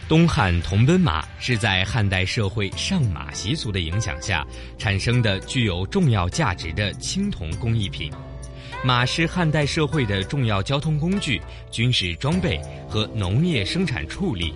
[0.08, 4.46] 东汉铜奔马是在汉代社会上马习俗的影响下
[4.78, 8.12] 产生的具有重要价值的青铜工艺品。
[8.86, 14.54] 马是汉代社会的重要交通工具、军事装备和农业生产畜力。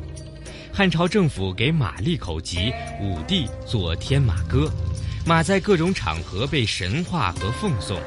[0.72, 4.72] 汉朝政府给马立口级，武帝做天马歌，
[5.26, 8.00] 马在各种场合被神话和奉颂。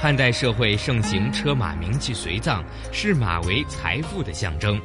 [0.00, 4.80] 汉代社会盛行车马名器随葬，视马为财富的象征。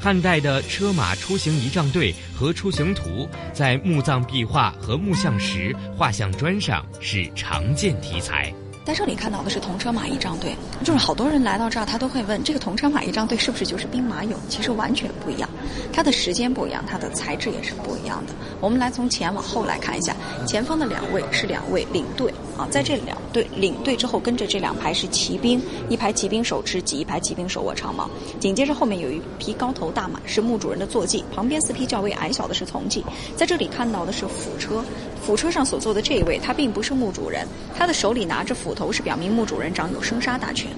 [0.00, 8.50] 汉代的车马出行仪仗队和出行图，在墓葬壁画和木像石、画像砖上是常见题材。
[8.86, 14.32] 在这里看到的是铜车马仪仗队，就是好多人来到这儿，他都会问这个铜车马仪仗队是不是就是兵马俑？
[14.48, 15.50] 其实完全不一样，
[15.92, 18.32] 它的时间不一样，它的材质也是不一样的。
[18.62, 28.08] 我们来从前往后来看一下，前方的两位是两位领队啊，在这两队领队之后跟着这两排是骑兵，一排骑兵手持戟，一排骑兵手握长矛，
[28.40, 33.04] 紧接着后面有一匹高头大马是墓主人的坐骑，旁边四匹较为矮小的是从骑，
[33.36, 34.82] 在这里看到的是辅车，
[35.22, 38.74] 辅车上所坐的这一位他并不是墓主人，他的手里拿着斧。
[38.78, 40.70] 头是表明墓主人掌有生杀大权。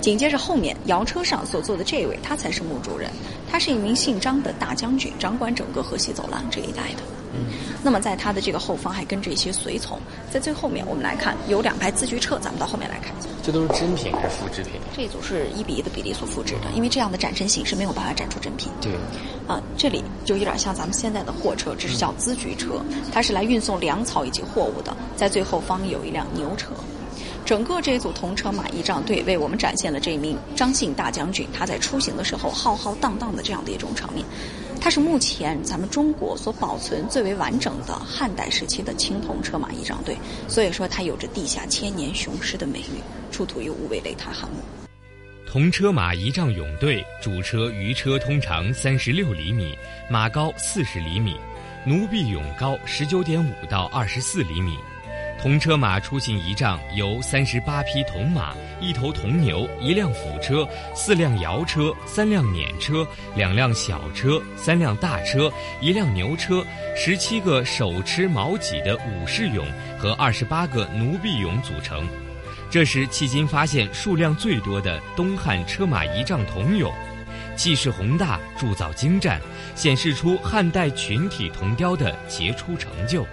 [0.00, 3.10] 紧接着后面摇车上所坐的这位，他才是墓主人。
[3.46, 7.21] 他是一名姓张的大将军，掌管整个河西走廊这一带的。
[7.82, 9.98] 那么在他的这个后方还跟着一些随从。
[10.30, 13.14] 在最后面，我们来看有两排字据册，咱们到后面来看。
[13.42, 14.72] 这都是真品还是复制品？
[14.94, 18.70] 这一组是一比一的比例所复制的，因为这样的展陈形式没有办法展出真品。
[18.80, 18.92] 对。
[19.48, 22.80] 啊，这里就有点像咱们现在的货车，只是叫资局车，
[23.12, 24.96] 它是来运送粮草以及货物的。
[25.16, 26.68] 在最后方有一辆牛车。
[27.44, 34.24] 整个这组铜车马仪仗队为我们展现了这一名张姓大将军他在出行的时候浩浩荡荡的这样的一种场面。
[34.82, 40.16] 它是目前咱们中国所保存最为完整的汉代时期的青铜车马仪仗队，
[40.48, 42.98] 所以说它有着地下千年雄狮的美誉，
[43.30, 44.56] 出土于五位擂台汉墓。
[45.46, 49.78] 铜车马仪仗俑队主车余车通长三十六厘米，
[50.10, 51.36] 马高四十厘米，
[51.86, 54.76] 奴婢俑高十九点五到二十四厘米。
[55.42, 69.64] 铜车马出行仪仗由三十八匹铜马、一头铜牛、一辆辅车、四辆摇车、三辆辇车、两辆小车、三辆大车、一辆牛车、十七个手持矛戟的武士俑
[69.98, 72.06] 和二十八个奴婢俑组成。
[72.70, 76.92] 这是迄今发现数量最多的东汉车马仪仗铜俑，
[77.56, 79.40] 气势宏大，铸造精湛，
[79.74, 83.26] 显示出汉代群体铜雕的杰出成就。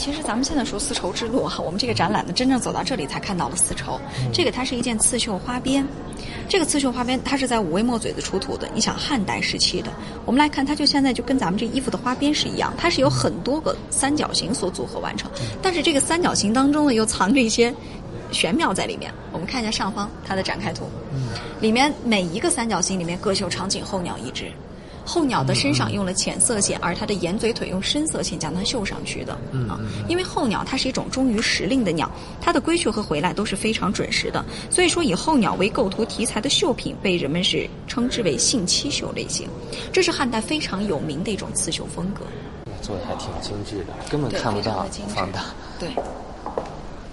[0.00, 4.00] 其实咱们现在说丝绸之路哈，我们这个展览呢，真正走到这里才看到了丝绸。
[4.32, 5.86] 这个它是一件刺绣花边，
[6.48, 8.66] 这个刺绣花边它是在五味墨嘴子出土的。
[8.74, 9.92] 你想汉代时期的，
[10.24, 15.30] 我们来看，它就现在就跟咱们这衣服的花边是一样，它是有很多个三角形所组合完成。
[15.60, 17.70] 但是这个三角形当中呢，又藏着一些
[18.32, 19.12] 玄妙在里面。
[19.32, 20.88] 我们看一下上方它的展开图，
[21.60, 24.50] 里面每一个三角形里面各绣长颈候鸟一只。
[25.10, 29.32] 候鸟的身上用了浅色线，而它的眼嘴腿用深色线将它绣上去的
[29.68, 29.80] 啊。
[30.08, 32.08] 因为候鸟它是一种忠于时令的鸟，
[32.40, 34.44] 它的归去和回来都是非常准时的。
[34.70, 39.48] 所以说，以候鸟为构图题材的绣品被人们是称之为信七绣类型。
[39.92, 42.20] 这是汉代非常有名的一种刺绣风格。
[42.80, 45.46] 做的还挺精致的，根本看不到放大。
[45.80, 45.88] 对。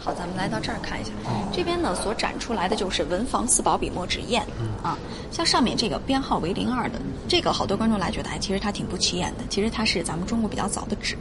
[0.08, 1.12] 好，咱们来到这儿看一下，
[1.52, 4.42] 这边呢所展出来的就是文房四宝笔墨纸砚，
[4.82, 4.98] 啊，
[5.34, 11.18] 像上面这个编号为零二的，这个好多观众来觉得，哎，其实它挺不起眼的，其实它是咱们中国比较早的纸，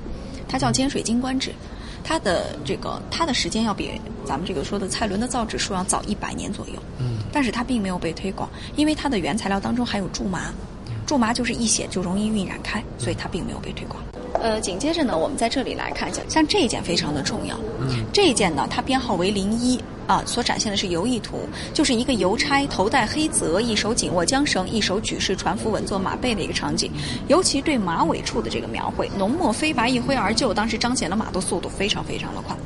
[0.46, 1.53] 它叫尖水晶官纸，
[2.05, 10.55] 它的这个它的时间要比咱们这个说的蔡伦的造纸术要早一百年左右，嗯，但是它并没有被推广，因为它的原材料当中含有苎麻，
[11.09, 14.01] 苎麻就是一写就容易晕染开，所以它并没有被推广。
[14.42, 17.57] 呃，紧接着呢，我们在这里来看一下，像这一件非常的重要。
[17.81, 26.90] 嗯，这一件呢，它编号为零一啊，所展现的是游意图，就是一个邮差头戴黑泽，一手紧握缰绳，一手举式船夫稳坐马背的一个场景。
[27.29, 32.57] 尤其对马尾处的这个描绘，浓墨飞白一挥而就，当时彰显了马的速度非常非常的快。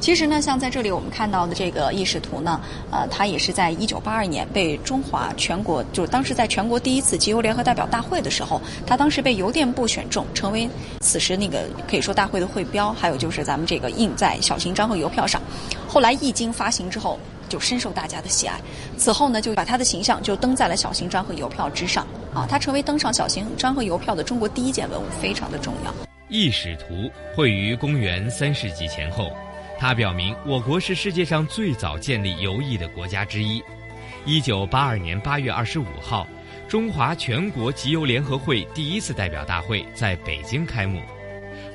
[0.00, 10.68] 其实呢，像在这里我们看到的这个意识图呢，呃，它也是在一九八二年被中华全国，就是当时在全国第一次集邮联合代表大会的时候，它当时被邮电部选中，成为
[11.00, 15.40] 此时那个可以说大会的会标，还有就是咱们这个印在小型章和邮票上。
[15.94, 18.60] 后来一经发行之后，就深受大家的喜爱。
[18.96, 22.04] 此后呢，就把它的形象就登在了小型章和邮票之上，
[22.34, 25.94] 啊，它成为登上小型章和邮票的中国第一件文物，非常的重要。
[26.28, 29.30] 意识图绘于公元三世纪前后。
[29.78, 33.62] 它表明，我国是世界上最早建立游艺的国家之一。
[34.26, 36.26] 一九八二年八月二十五号，
[36.66, 41.00] 中华全国集邮联合会第一次代表大会在北京开幕。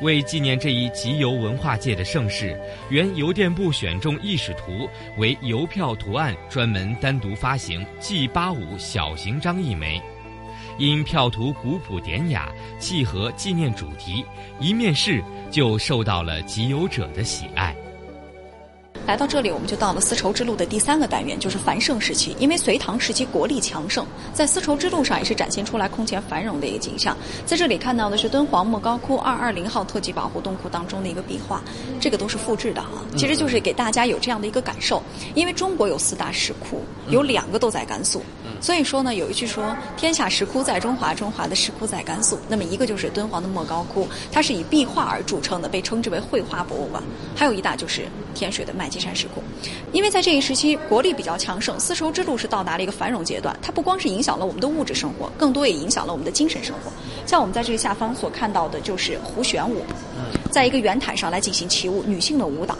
[0.01, 2.57] 为纪念这一集邮文化界的盛事，
[2.89, 10.01] 原邮电部选中意识图为邮票图案，专门单独发行 G 八五小型张一枚。
[10.77, 14.23] 因票图古朴典雅，契合纪念主题，
[14.61, 17.75] 一面世就受到了集邮者的喜爱。
[19.09, 22.35] 来到这里，我们就到了丝绸之路的第三个单元，就是繁盛时期。
[22.37, 27.17] 因为隋唐时期国力强盛，在丝绸之路上也是展现出来空前繁荣的一个景象。
[27.43, 31.59] 在这里看到的是敦煌莫高窟二二零号特级保护洞窟当中的一个壁画，
[31.99, 33.03] 这个都是复制的啊。
[33.17, 35.01] 其实就是给大家有这样的一个感受，
[35.33, 38.21] 因为中国有四大石窟，有两个都在甘肃，
[38.61, 42.37] 所以说呢，有一句说“天下石窟在中华，中华的石窟在甘肃”。
[42.47, 47.01] 那么一个就是敦煌的莫高窟，它是以壁画而著称的，被称之为绘画博物馆。
[47.35, 48.03] 还有一大就是
[48.35, 48.99] 天水的麦积。
[48.99, 49.41] 山石窟，
[49.93, 53.57] 因为在这一时期国力比较强盛，丝绸之路是到达了一个繁荣阶段。
[53.61, 56.91] 它不光是影响了我们的物质生活，更多也影响了我们的精神生活。
[57.25, 59.81] 像我们在这个下方所看到的，就是胡旋舞，
[60.51, 62.77] 在一个圆毯上来进行起舞，女性的舞蹈。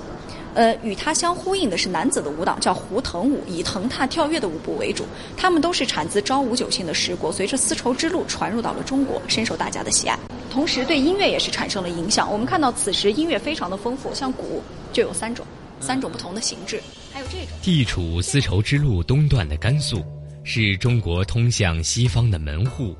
[0.55, 5.05] 呃，与它相呼应的是男子的舞蹈，叫胡腾舞，以腾踏跳跃的舞步为主。
[5.37, 10.17] 他们都是产自昭武九姓的十国，随着丝绸之路传入到了中国，深受大家的喜爱。
[10.51, 12.31] 同时，对音乐也是产生了影响。
[12.31, 15.45] 我们看到此时音乐非常的丰富，像鼓就有三种。
[15.81, 16.81] 三种不同的形制，
[17.13, 17.47] 还有这种。
[17.61, 20.03] 地处丝绸之路东段的甘肃，
[20.43, 22.93] 是中国通向西方的门户，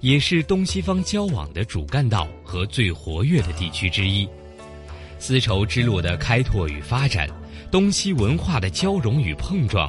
[0.00, 4.26] 也是东西方交往的主干道和最活跃的地区之一。
[5.24, 7.28] 丝绸之路的开拓与发展，
[7.70, 9.88] 东西文化的交融与碰撞，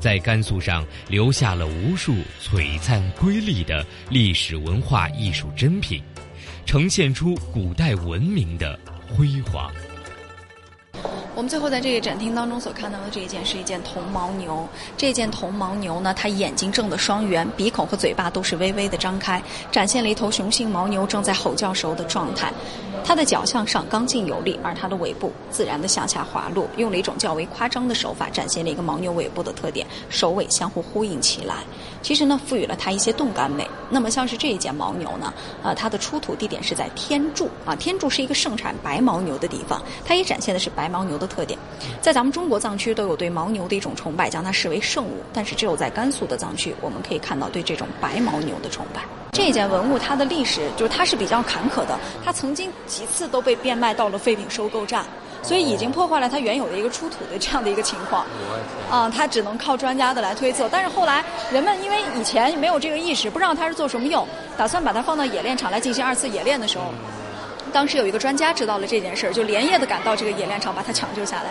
[0.00, 6.02] 在甘肃上留下了无数璀璨瑰丽的历史文化艺术珍品，
[6.64, 9.70] 呈现出古代文明的辉煌。
[11.34, 14.68] 我们最后在这个展厅当中所看到的这一件是一件铜牦牛。
[14.96, 22.52] 这件铜牦牛呢，它眼睛正的双圆，鼻孔和嘴巴都是微微的张开，展现了一头雄性牦牛正在吼叫时候的状态。
[23.02, 31.56] 它的脚向上刚劲有力，而它的尾部自然的向下滑落，用了一种较为夸张的手法展现了一个牦牛尾部的特点，首尾相互呼应起来。
[32.02, 33.68] 其实呢，赋予了它一些动感美。
[33.90, 35.32] 那么像是这一件牦牛呢，
[35.62, 41.58] 呃，它的出土地点是在天柱啊，天柱是一个盛产白牦牛的地方，它也展现的是白牦牛的特点。
[42.00, 49.02] 在咱们中国藏区都有对牦牛的一种崇拜，将它视为圣物，但是只有在甘肃的藏区，我们可以看到对这种白牦牛的崇拜。
[49.32, 55.04] 这件文物它的历史就是它是比较坎坷的，它曾经几次都被变卖到了废品收购站，
[55.42, 58.24] 所以已经破坏了它原有的一个出土的这样的一个情况。
[58.90, 60.68] 啊，它只能靠专家的来推测。
[60.70, 64.26] 但是后来人们因为以前没有这个意识，不知道它是做什么用，
[64.56, 66.92] 打算把它放到冶炼厂来进行二次冶炼的时候，
[67.72, 71.50] 当时有一个专家知道了这件事儿，就连夜的赶到这个冶炼厂把它抢救下来，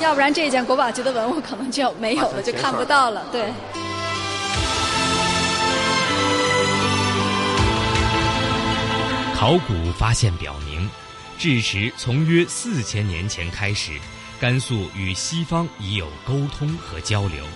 [0.00, 3.24] 要不然这件国宝级的文物可能就没有了，就看不到了。
[3.32, 3.42] 对。
[9.36, 10.90] 考古发现表明，
[11.38, 13.92] 至时从约四千年前开始，
[14.40, 17.46] 甘肃与西方已有沟通和交流，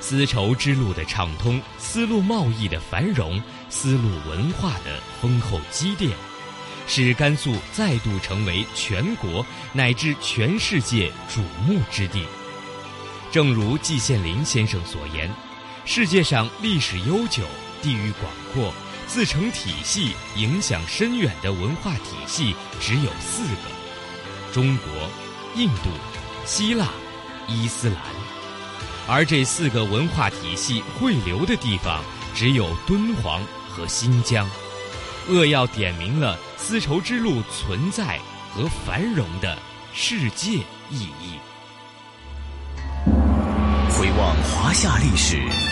[0.00, 6.10] 丝绸之路的畅通，丝路贸易的繁荣，丝路文化的丰厚积淀，
[6.86, 9.44] 使甘肃再度成为全国
[9.74, 12.24] 乃至全世界瞩目之地。
[13.30, 15.30] 正如季羡林先生所言，
[15.84, 17.44] 世界上历史悠久、
[17.82, 18.72] 地域广阔。
[19.12, 24.86] 自成体系、影响深远的文化体系只有四个：中国、
[25.54, 25.90] 印度、
[26.46, 26.88] 希腊、
[27.46, 27.98] 伊斯兰。
[29.06, 32.02] 而这四个文化体系汇流的地方
[32.34, 34.48] 只有敦煌和新疆，
[35.28, 38.18] 扼要点明了丝绸之路存在
[38.54, 39.58] 和繁荣的
[39.92, 40.52] 世界
[40.88, 41.38] 意义。
[43.90, 45.71] 回望华夏历史。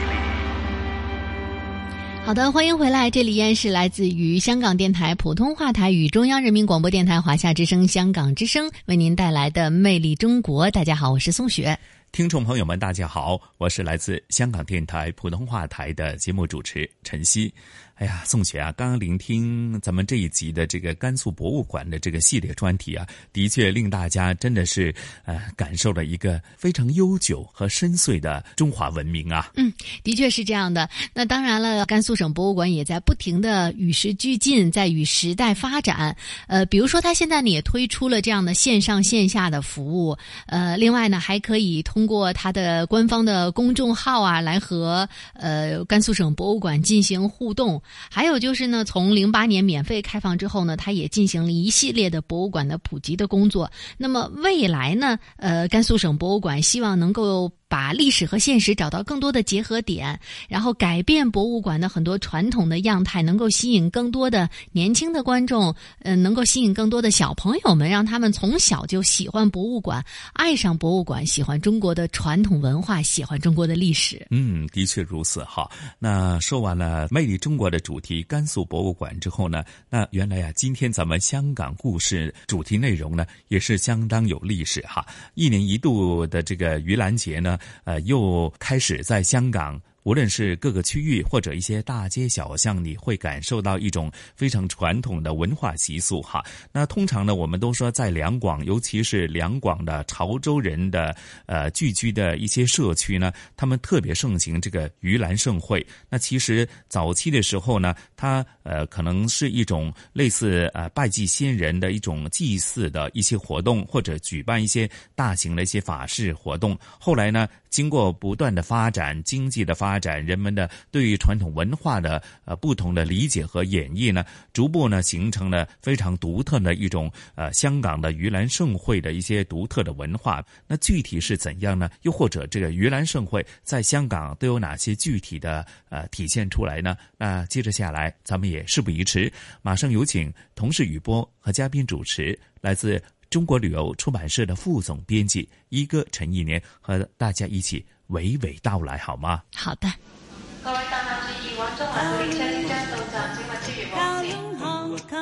[2.31, 10.67] 好的，欢迎回来，这里依然是来自于香港电台普通话台与中央人民广播电台华夏之声、香港之声为您带来的《魅力中国》。
[10.71, 11.77] 大家好，我是宋雪。
[12.11, 17.53] 听众朋友们，大家好，我是来自香港电台普通话台的节目主持陈曦。
[17.95, 24.93] 哎呀，宋雪啊，刚刚聆听咱们这一集的这个甘肃博物馆的这个系列专题啊，的确令大家真的是
[25.23, 29.51] 呃感受了一个非常悠久和深邃的中华文明啊。
[29.55, 29.71] 嗯，
[30.03, 30.89] 的确是这样的。
[31.13, 36.17] 那当然了，甘肃省博物馆也在不停的与时俱进，在与时代发展。
[36.47, 40.17] 呃，比如说，它现在呢也推出了这样的线上线下的服务。
[40.47, 47.79] 呃，另外呢，还可以通通过它的官方的公众号啊，来和呃甘肃省博物馆进行互动。
[48.09, 53.69] 还有就是呢，从零八年免费开放之后呢，它也进行了一系列的博物馆的普及的工作。
[53.99, 57.51] 那么未来呢，呃，甘肃省博物馆希望能够。
[57.71, 60.19] 把历史和现实找到更多的结合点，
[60.49, 70.03] 然后改变博物馆的很多传统的样态，能够吸引更多的年轻的观众，嗯，能够吸引更多的小朋友们，让他们从小就喜欢博物馆，
[70.33, 74.27] 爱上博物馆，喜欢中国的传统文化，喜欢中国的历史。
[74.31, 75.71] 嗯，的确如此哈。
[75.97, 85.05] 那说完了魅力中国的主题甘肃博物馆之后呢，那原来呀，今天咱们香港故事主题内容呢，也是相当有历史哈。
[85.35, 87.57] 一年一度的这个盂兰节呢。
[87.83, 89.81] 呃，又开始在香港。
[90.03, 96.43] 无论是各个区域或者一些大街小巷，你会感受到一种非常传统的文化习俗哈。
[96.71, 105.85] 那通常呢，我们都说在两广，尤其是两广的潮州人的呃聚居的一些社区呢，他们特别盛行这个盂兰盛会。
[106.09, 116.77] 那其实早期的时候呢，它呃可能是一种类似呃拜祭先人的一种祭祀的一些活动，或者举办一些大型的一些法事活动。
[116.99, 124.23] 后来呢，经过不断的发展，经济的发发展，人们的对于传统文化的呃不同的理解和演绎呢，
[124.53, 130.41] 逐步呢形成了非常独特的一种呃香港的盂兰盛会的一些独特的文化。
[130.65, 131.89] 那具体是怎样呢？
[132.03, 136.95] 又或者这个盂兰盛会在香港都有哪些具体的呃体现出来呢？
[137.17, 139.29] 那接着下来，咱们也事不宜迟，
[139.61, 143.03] 马上有请同事雨波和嘉宾主持来自。
[143.31, 147.81] 中国旅游出版社的副总编辑一哥陈一年和大家一起
[148.11, 149.41] 娓娓道来，好吗？
[149.55, 149.87] 好的。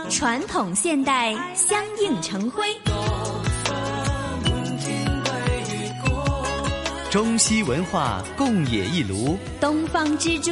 [0.09, 2.65] 传统现代相映成辉，
[7.09, 10.51] 中西文化共冶一炉，东方之珠，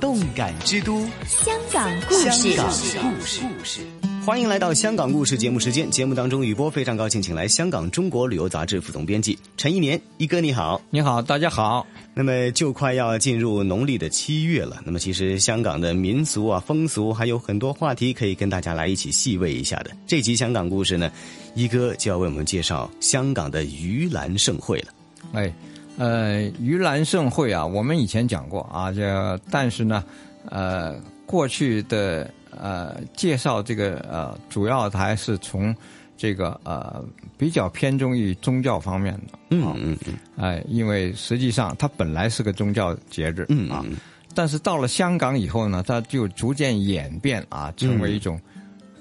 [0.00, 2.56] 动感之都，香港故事。
[2.56, 2.64] 香
[2.96, 4.03] 港故事。
[4.24, 5.90] 欢迎来到《香港故事》节目时间。
[5.90, 11.86] 节目当中，雨波非常高兴，请来香港《中国旅游杂志》副总编辑陈一年一哥，你好，你好，大家好。
[12.14, 19.90] 那么就快要进入农历的七月了，那么其实香港的民俗啊、风俗还有很多话题可以跟大家来一起细味一下的。
[20.06, 21.12] 这集《香港故事》呢，
[21.54, 24.86] 一哥就要为我们介绍香港的盂兰盛会了。
[25.34, 25.52] 哎，
[25.98, 30.02] 呃，盂兰盛会啊，我们以前讲过啊，这但是呢，
[30.48, 32.32] 呃，过去的。
[32.60, 35.74] 呃，介绍这个呃，主要还是从
[36.16, 37.04] 这个呃
[37.36, 43.84] 比较偏重于宗教方面的，嗯嗯嗯，哎，因为实际上它本来是个宗教节日，嗯啊，
[44.32, 48.40] 但是到了香港以后呢，它就逐渐演变啊，成为一种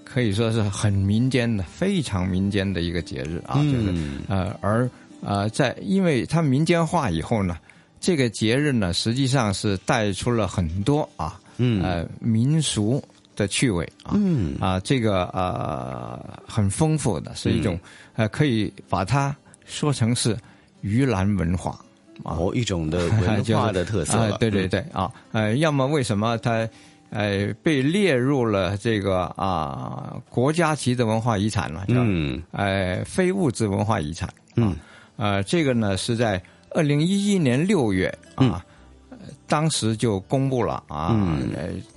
[0.04, 3.94] 可以说是很民间的、非常民间的一个节日啊，就是
[4.28, 4.90] 呃，而
[5.22, 7.58] 呃，在因为它民间化以后呢，
[8.00, 11.84] 这个节日呢，实际上是带出了很多啊，嗯。
[11.84, 13.02] 呃民俗。
[13.36, 14.56] 的趣味啊，嗯。
[14.60, 17.80] 啊，这个呃很丰富的，是一种
[18.16, 20.38] 呃可以把它说成是
[20.84, 21.80] 盂兰文化
[22.24, 26.68] 哦，一种的文化的特色 对对对啊，呃，要么为什么它
[27.10, 31.84] 呃被列入了这个啊国家级的文化遗产呢？
[31.88, 34.30] 嗯，呃，非物质文化遗产。
[34.56, 34.76] 嗯，
[35.18, 38.64] 呃，这个呢是在二零一一年六月啊，
[39.48, 41.16] 当时就公布了啊。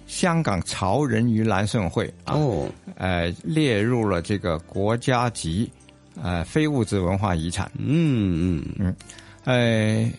[0.07, 5.71] 香港潮人盂兰盛会哦，呃，列入了这个国家级
[6.23, 7.71] 呃非物质文化遗产。
[7.77, 8.97] 嗯嗯嗯，
[9.45, 10.11] 呃，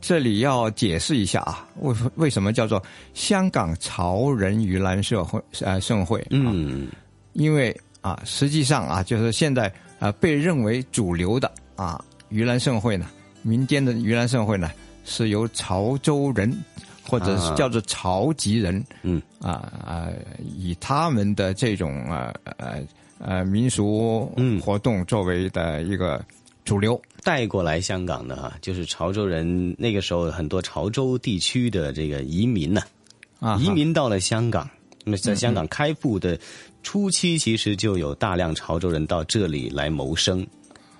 [0.00, 2.82] 这里要解释一下啊，为为什么叫做
[3.14, 6.26] 香港潮人盂兰社会呃盛会？
[6.30, 6.88] 嗯，
[7.34, 13.06] 因为啊，实际上啊，就是现在啊被认为主流的啊盂兰盛会呢，
[13.42, 14.70] 民间的盂兰盛会呢，
[15.04, 16.52] 是由潮州人。
[17.10, 19.20] 或者是叫做潮籍人，嗯。
[19.40, 20.08] 啊啊，
[20.58, 22.86] 以他们的这种呃呃
[23.18, 24.30] 呃民俗
[24.62, 26.22] 活动作为的一个
[26.62, 27.00] 主流。
[27.24, 32.82] 带过来香港的哈，就是潮州人那个时候很多潮州地区的这个移民呢，
[33.40, 34.68] 啊移民到了香港，
[35.04, 36.38] 那么在香港开埠的
[36.82, 40.46] 初期，其实就有大量潮州人到这里来谋生，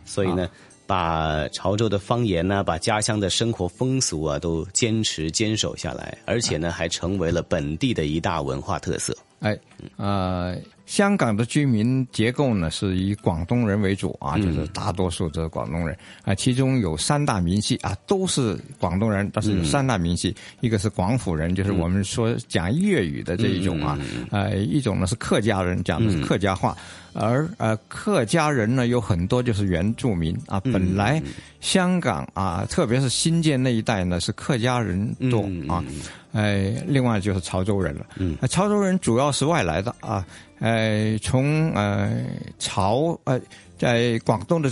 [0.07, 0.49] 所以呢。
[0.91, 9.17] 把潮州的方言呢，把家乡的生活风俗啊，都坚持坚守下来，而且呢，还成为了本地的一大文化特色。
[9.39, 9.57] 哎，
[9.99, 10.57] 呃。
[10.91, 16.35] 香港的居民结构呢，是以广东人为主啊，就是大多数都是广东人啊。
[16.35, 23.97] 其中有三大民系啊，都是广东人，但是有三大民系，一个是广府人，就是我们说讲粤语的这一种啊，
[24.33, 26.77] 呃，一种呢是客家人，讲的是客家话，
[27.13, 30.59] 而呃客家人呢有很多就是原住民啊。
[30.59, 31.23] 本来
[31.61, 35.85] 香港啊，特别是新界那一带呢，是客家人多啊。
[36.33, 38.07] 哎，另外就是潮州人了。
[38.17, 40.27] 嗯，潮州人主要是外来的啊。
[40.61, 42.25] 呃，从呃
[42.59, 43.41] 潮呃
[43.77, 44.71] 在广东的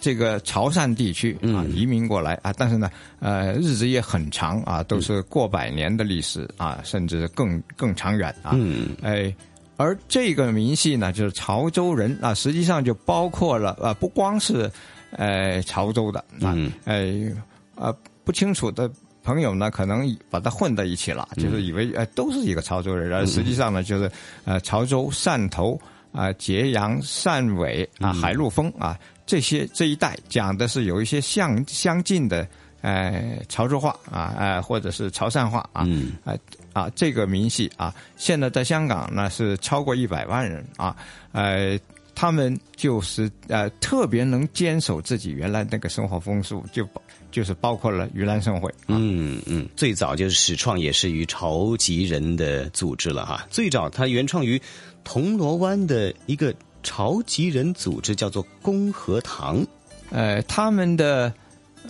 [0.00, 8.50] 这个潮汕地区啊移民过来啊，但是呢，呃日子也很长啊，都是过百年的历史啊，甚至更更长远啊。
[8.54, 9.32] 嗯，哎，
[9.76, 14.68] 而这个民系呢，就是潮州人啊，实际上就包括了啊，不光是
[15.12, 17.32] 呃潮州的啊，哎
[17.76, 17.94] 啊
[18.24, 18.90] 不清楚的。
[19.22, 24.10] 朋友呢，可能把它混在一起了，就是以为呃都是一个潮州人，而实际上呢，就是
[24.44, 32.46] 呃潮州、汕头啊、揭阳、汕尾啊、海陆丰啊这些这一带讲的是有一些相相近的
[32.80, 35.86] 呃潮州话啊，呃或者是潮汕话啊，
[36.24, 36.34] 啊
[36.72, 40.96] 啊这个民系啊，现在在香港呢是超过一百万人啊，
[41.30, 41.78] 呃
[42.14, 46.86] 他们就是呃特别能坚守自己原来那个生活风俗就。
[47.32, 53.44] 就是包括了盂兰盛会，嗯嗯，最早就是始创也是于潮籍人的组织了哈。
[53.50, 54.60] 最早它原创于
[55.02, 56.54] 铜锣湾的一个
[56.84, 59.66] 潮籍人组织，叫做公和堂。
[60.10, 61.32] 呃，他们的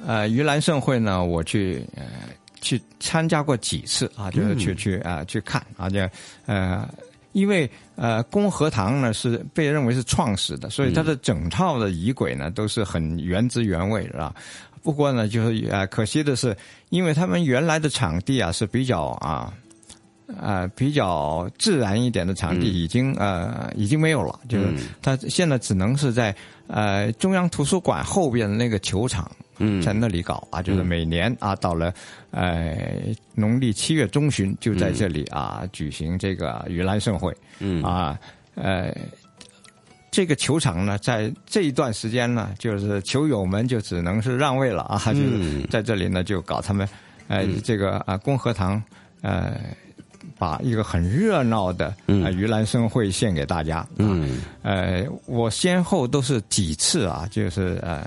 [0.07, 2.05] 呃盂兰盛会呢，我去呃
[2.63, 6.01] 去参加过几次啊，就是去、去啊、去看啊，就
[6.47, 6.89] 呃。
[7.33, 7.67] 因为
[7.97, 14.37] 呃，公和堂呢是被认为是创始的，所以它的整套的仪轨呢都是很原汁原味的啊。
[14.83, 16.57] 不过呢，就是呃，可惜的是，
[16.91, 19.53] 因为他们原来的场地啊是比较啊。
[20.41, 24.73] 呃，比较自然一点的场地已经、呃已经没有了，就是
[25.03, 26.35] 他现在只能是在
[26.69, 31.93] 呃中央图书馆后边的那个球场，嗯在那里搞啊，就是每年啊到了
[32.31, 32.79] 呃
[33.35, 38.19] 农历七月中旬就在这里啊、举行这个盂兰盛会，嗯啊
[38.55, 38.91] 呃。
[40.13, 45.67] 这个球场呢，在这一段时间呢，就是球友们就只能是让位了啊，就是嗯。
[45.71, 46.87] 在这里呢就搞他们，
[47.29, 48.81] 呃，这个啊公和堂，
[49.23, 49.59] 呃，
[50.39, 52.23] 把一个很热闹的嗯。
[52.23, 53.87] 啊盂兰盛会献给大家。
[53.97, 54.43] 嗯。
[54.61, 58.07] 呃，我先后都是几次啊，就是呃，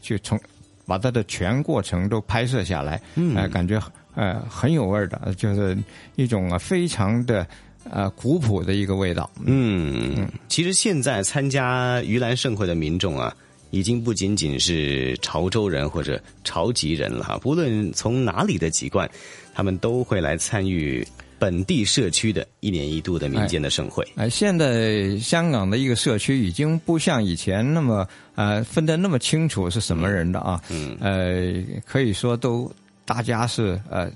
[0.00, 0.38] 去从
[0.86, 3.34] 把它的全过程都拍摄下来，嗯。
[3.34, 3.82] 呃，感觉
[4.14, 5.76] 呃很有味儿的，就是
[6.14, 7.44] 一种啊非常的
[7.90, 9.30] 呃古朴的一个味道。
[9.44, 13.34] 嗯，其实现在参加盂兰盛会的民众啊，
[13.70, 19.10] 已经不仅仅是潮州人或者潮籍人了哈，不论从哪里的籍贯，
[19.54, 21.06] 他们都会来参与
[21.38, 24.06] 本地社区的一年一度的民间的盛会。
[24.16, 32.70] 哎，现在香港的一个社区已经不像以前那么呃分得那么清楚是什么人的啊，嗯呃，可以说都
[33.06, 34.10] 大家是呃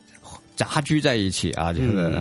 [0.57, 2.13] 杂居在一起啊，就是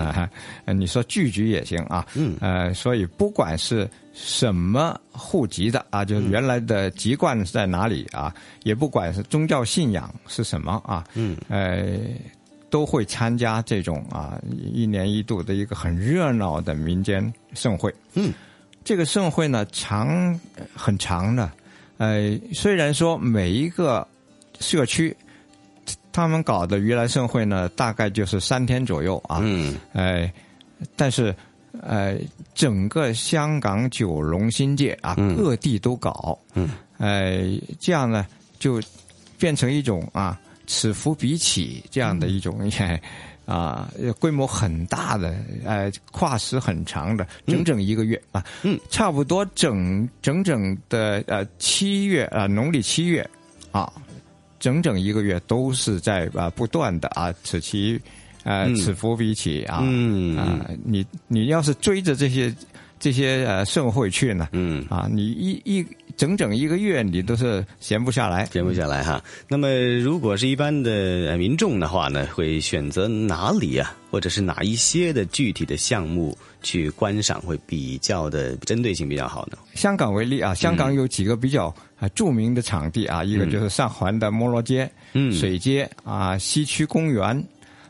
[0.74, 12.00] 你说聚居也行啊，嗯呃，所以不管是什么户籍的啊，就是原来的籍贯是在哪里啊，也不管是宗教信仰是什么啊，嗯呃。
[12.74, 17.94] 都会参加这种啊一年一度的一个很热闹的民间盛会。
[18.16, 18.34] 嗯，
[18.84, 20.08] 这个盛会呢长
[20.56, 21.52] 呃很长的，
[22.00, 24.08] 呃，虽然说每一个
[24.60, 25.16] 社区
[26.14, 29.76] 他们搞的盂兰盛会呢，大概就是三天左右啊，嗯。
[29.92, 30.32] 呃，
[30.96, 31.36] 但是
[31.82, 32.16] 呃，
[32.54, 35.36] 整个香港九龙新界啊，嗯。
[35.36, 37.42] 各地都搞，嗯，呃，
[37.80, 38.26] 这样呢
[38.60, 38.80] 就
[39.38, 42.58] 变成一种啊此伏彼起这样的一种。
[43.46, 43.92] 啊，
[44.22, 45.36] 规模很大的，
[45.66, 53.30] 呃，跨时很长的，整整一个月、啊，嗯，差不多整整整的呃七月啊、农历七月
[53.74, 53.92] 啊，
[54.64, 58.00] 整整一个月都是在啊不断的啊此起
[58.44, 58.76] 呃嗯。
[58.78, 60.38] 此伏彼起啊，嗯。
[60.38, 62.56] 啊，你你要是追着这些
[62.98, 64.86] 这些呃盛会去呢，嗯。
[64.90, 65.86] 啊，你一一
[66.16, 69.24] 整整一个月你都是闲不下来，闲不下来哈。
[69.48, 70.92] 那么，如果是一般的
[71.30, 79.58] 呃民众的话呢，会选择哪里啊，或者是哪一些的具体的项目去观赏，会比较的针对性比较好呢？
[79.74, 85.32] 香港为例啊，香港有几个比较啊著名的场地啊，一个就是上环的摩罗街、嗯。
[85.34, 87.44] 水街啊、西区公园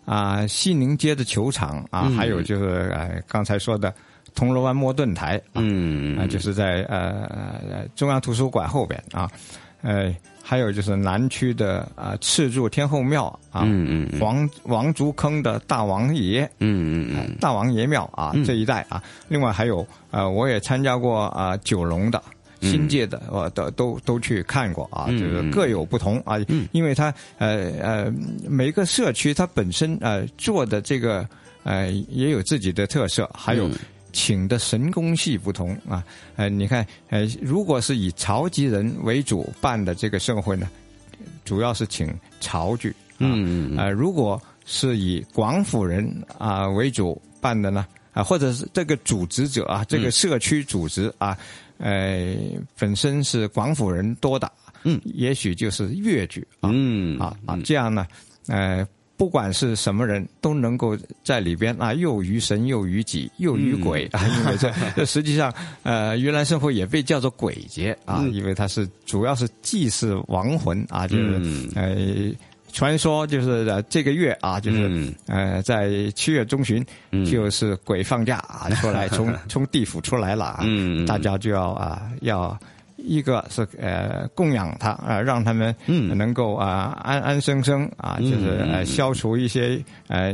[0.05, 2.15] 啊、西宁街的球场啊，嗯。
[2.15, 3.93] 还有就是呃刚才说的
[4.36, 6.17] 铜锣湾摸盾台啊，嗯。
[6.17, 9.29] 啊就是在呃呃中央图书馆后边啊，
[9.81, 14.19] 呃还有就是南区的啊赤柱天后庙啊，嗯嗯嗯。
[14.19, 17.38] 王王竹坑的大王爷，嗯嗯嗯。
[17.39, 18.43] 大王爷庙啊、嗯。
[18.43, 22.21] 这一带啊，另外还有呃，我也参加过啊、九龙的。
[22.61, 26.38] 新界的我都都都去看过啊，嗯就是各有不同啊，
[26.71, 28.13] 因为它呃呃
[28.47, 31.27] 每个社区它本身呃做的这个
[31.63, 33.73] 呃也有自己的特色，还有嗯
[34.14, 36.05] 请的神功戏不同啊，
[36.36, 40.70] 呃你看呃如果是以潮籍人为主办的这个盛会呢，
[41.43, 43.28] 主要是请潮剧，啊。
[43.76, 46.07] 呃，如果是以广府人
[46.38, 51.38] 啊、为主办的呢，啊、或者是这个组织者啊，这个社区组织啊，
[51.80, 52.36] 呃，
[52.78, 54.49] 本身是广府人多的，
[54.84, 58.07] 嗯，也许就是粤剧啊，嗯啊啊，这样呢，
[58.47, 58.88] 呃。
[59.16, 64.26] 不管是什么人，都能够在里边啊，又于神，又于己，又于鬼、啊！
[64.28, 65.53] 因为这这 实际上，
[65.84, 72.36] 呃，盂兰盛会也被叫做鬼节啊，嗯因为它是主要是祭祀亡魂啊，就是、嗯呃，
[72.72, 80.66] 传说就是呃这个月啊，就是、嗯呃在七月中旬，嗯就是鬼放假啊出来，从 从地府出来了啊，
[81.05, 82.59] 大家就要啊要。
[83.04, 90.34] 一个是呃供养他啊、呃，让他们嗯能够啊、安安生生啊，嗯就是呃嗯消除一些呃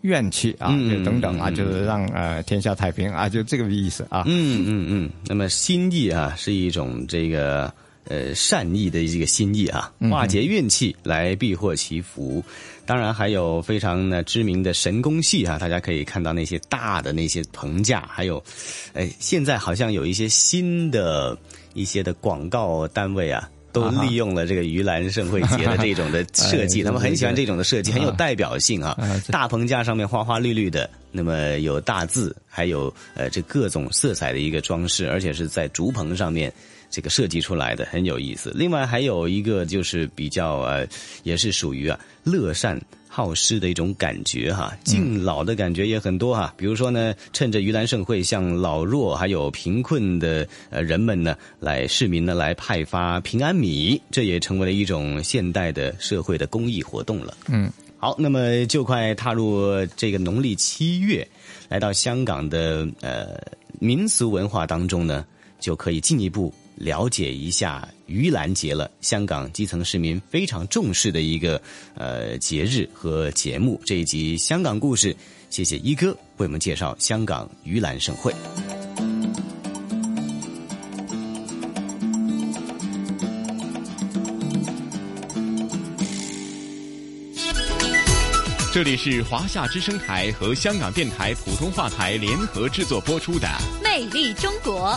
[0.00, 4.24] 怨气啊，嗯就等等啊，嗯就是让呃天下太平啊，就这个意思啊。
[4.26, 5.10] 嗯嗯嗯。
[5.26, 7.72] 那么心意啊，是一种这个
[8.08, 12.44] 呃善意的这个心意啊，嗯化解怨气来避祸祈福。
[12.86, 18.42] 当然还有非常呢知名的神功戏啊，大家可以看到那些大的那些棚架，还有，
[18.94, 21.36] 哎，现在好像有一些新的
[21.78, 28.96] 一些的广告单位啊，都利用了这个盂兰盛会节的这种的设计， 他们很喜欢这种的设计，很有代表性啊。
[29.30, 36.52] 大棚架上面花花绿绿的，那么有大字，还有呃这各种色彩的一个装饰，而且是在竹棚上面。
[36.90, 38.50] 这个设计出来的很有意思。
[38.54, 40.88] 另外还有一个就是比较呃，
[41.22, 42.80] 也是属于啊乐善
[43.18, 46.54] 好施的一种感觉哈，敬老的感觉也很多哈。
[46.56, 57.36] 比如说呢，趁着盂兰盛会，向老弱还有贫困的呃人们呢，来市民呢来派发平安米，这也成为了一种现代的社会的公益活动了。
[57.48, 61.26] 嗯，好，那么就快踏入这个农历七月，
[61.68, 63.36] 来到香港的呃
[63.80, 65.26] 民俗文化当中呢，
[65.58, 66.54] 就可以进一步。
[66.76, 71.60] 了解一下盂兰节了，香港基层市民非常重视的一个
[71.94, 73.78] 呃节日和节目。
[73.84, 75.14] 这一集香港故事，
[75.50, 78.34] 谢谢一哥为我们介绍香港盂兰盛会。
[88.70, 93.48] 这里是华夏之声台和香港电台普通话台联合制作播出的
[93.82, 94.90] 《魅力中国》。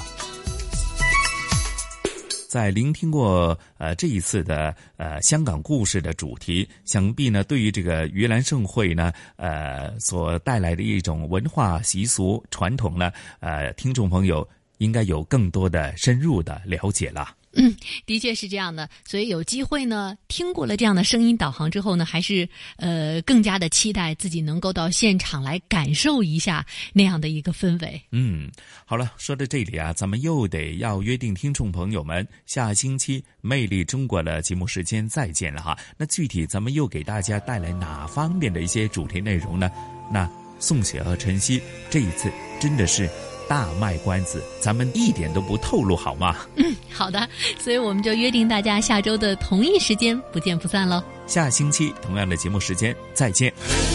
[2.52, 14.46] 在聆听过呃这一次的呃香港故事的主题，想必呢对于这个盂兰盛会呢呃所带来的一种文化习俗传统呢呃听众朋友
[14.80, 17.34] 应该有更多的深入的了解了。
[17.54, 17.76] 嗯，
[18.06, 18.90] 的确是这样的。
[19.06, 22.48] 所以有机会呢，听过了这样的声音导航之后呢，还是
[22.78, 28.02] 呃更加的期待自己能够到现场来感受一下那样的一个氛围。
[28.12, 28.50] 嗯，
[28.86, 35.78] 好了，说到这里啊，咱们又得要约定听众朋友们，下星期《魅力中国》的节目时间再见了哈。
[35.98, 39.70] 那具体咱们又给大家带来哪方面的一些主题内容呢？
[40.12, 40.30] 那
[40.60, 43.10] 宋雪和晨曦这一次真的是。
[43.52, 46.38] 大卖关子，咱们一点都不透露，好吗？
[46.56, 47.28] 嗯，好的，
[47.60, 51.04] 所以我们就约定大家下周的同一时间不见不散喽。
[51.28, 53.54] 下星期同样的节目时间再见。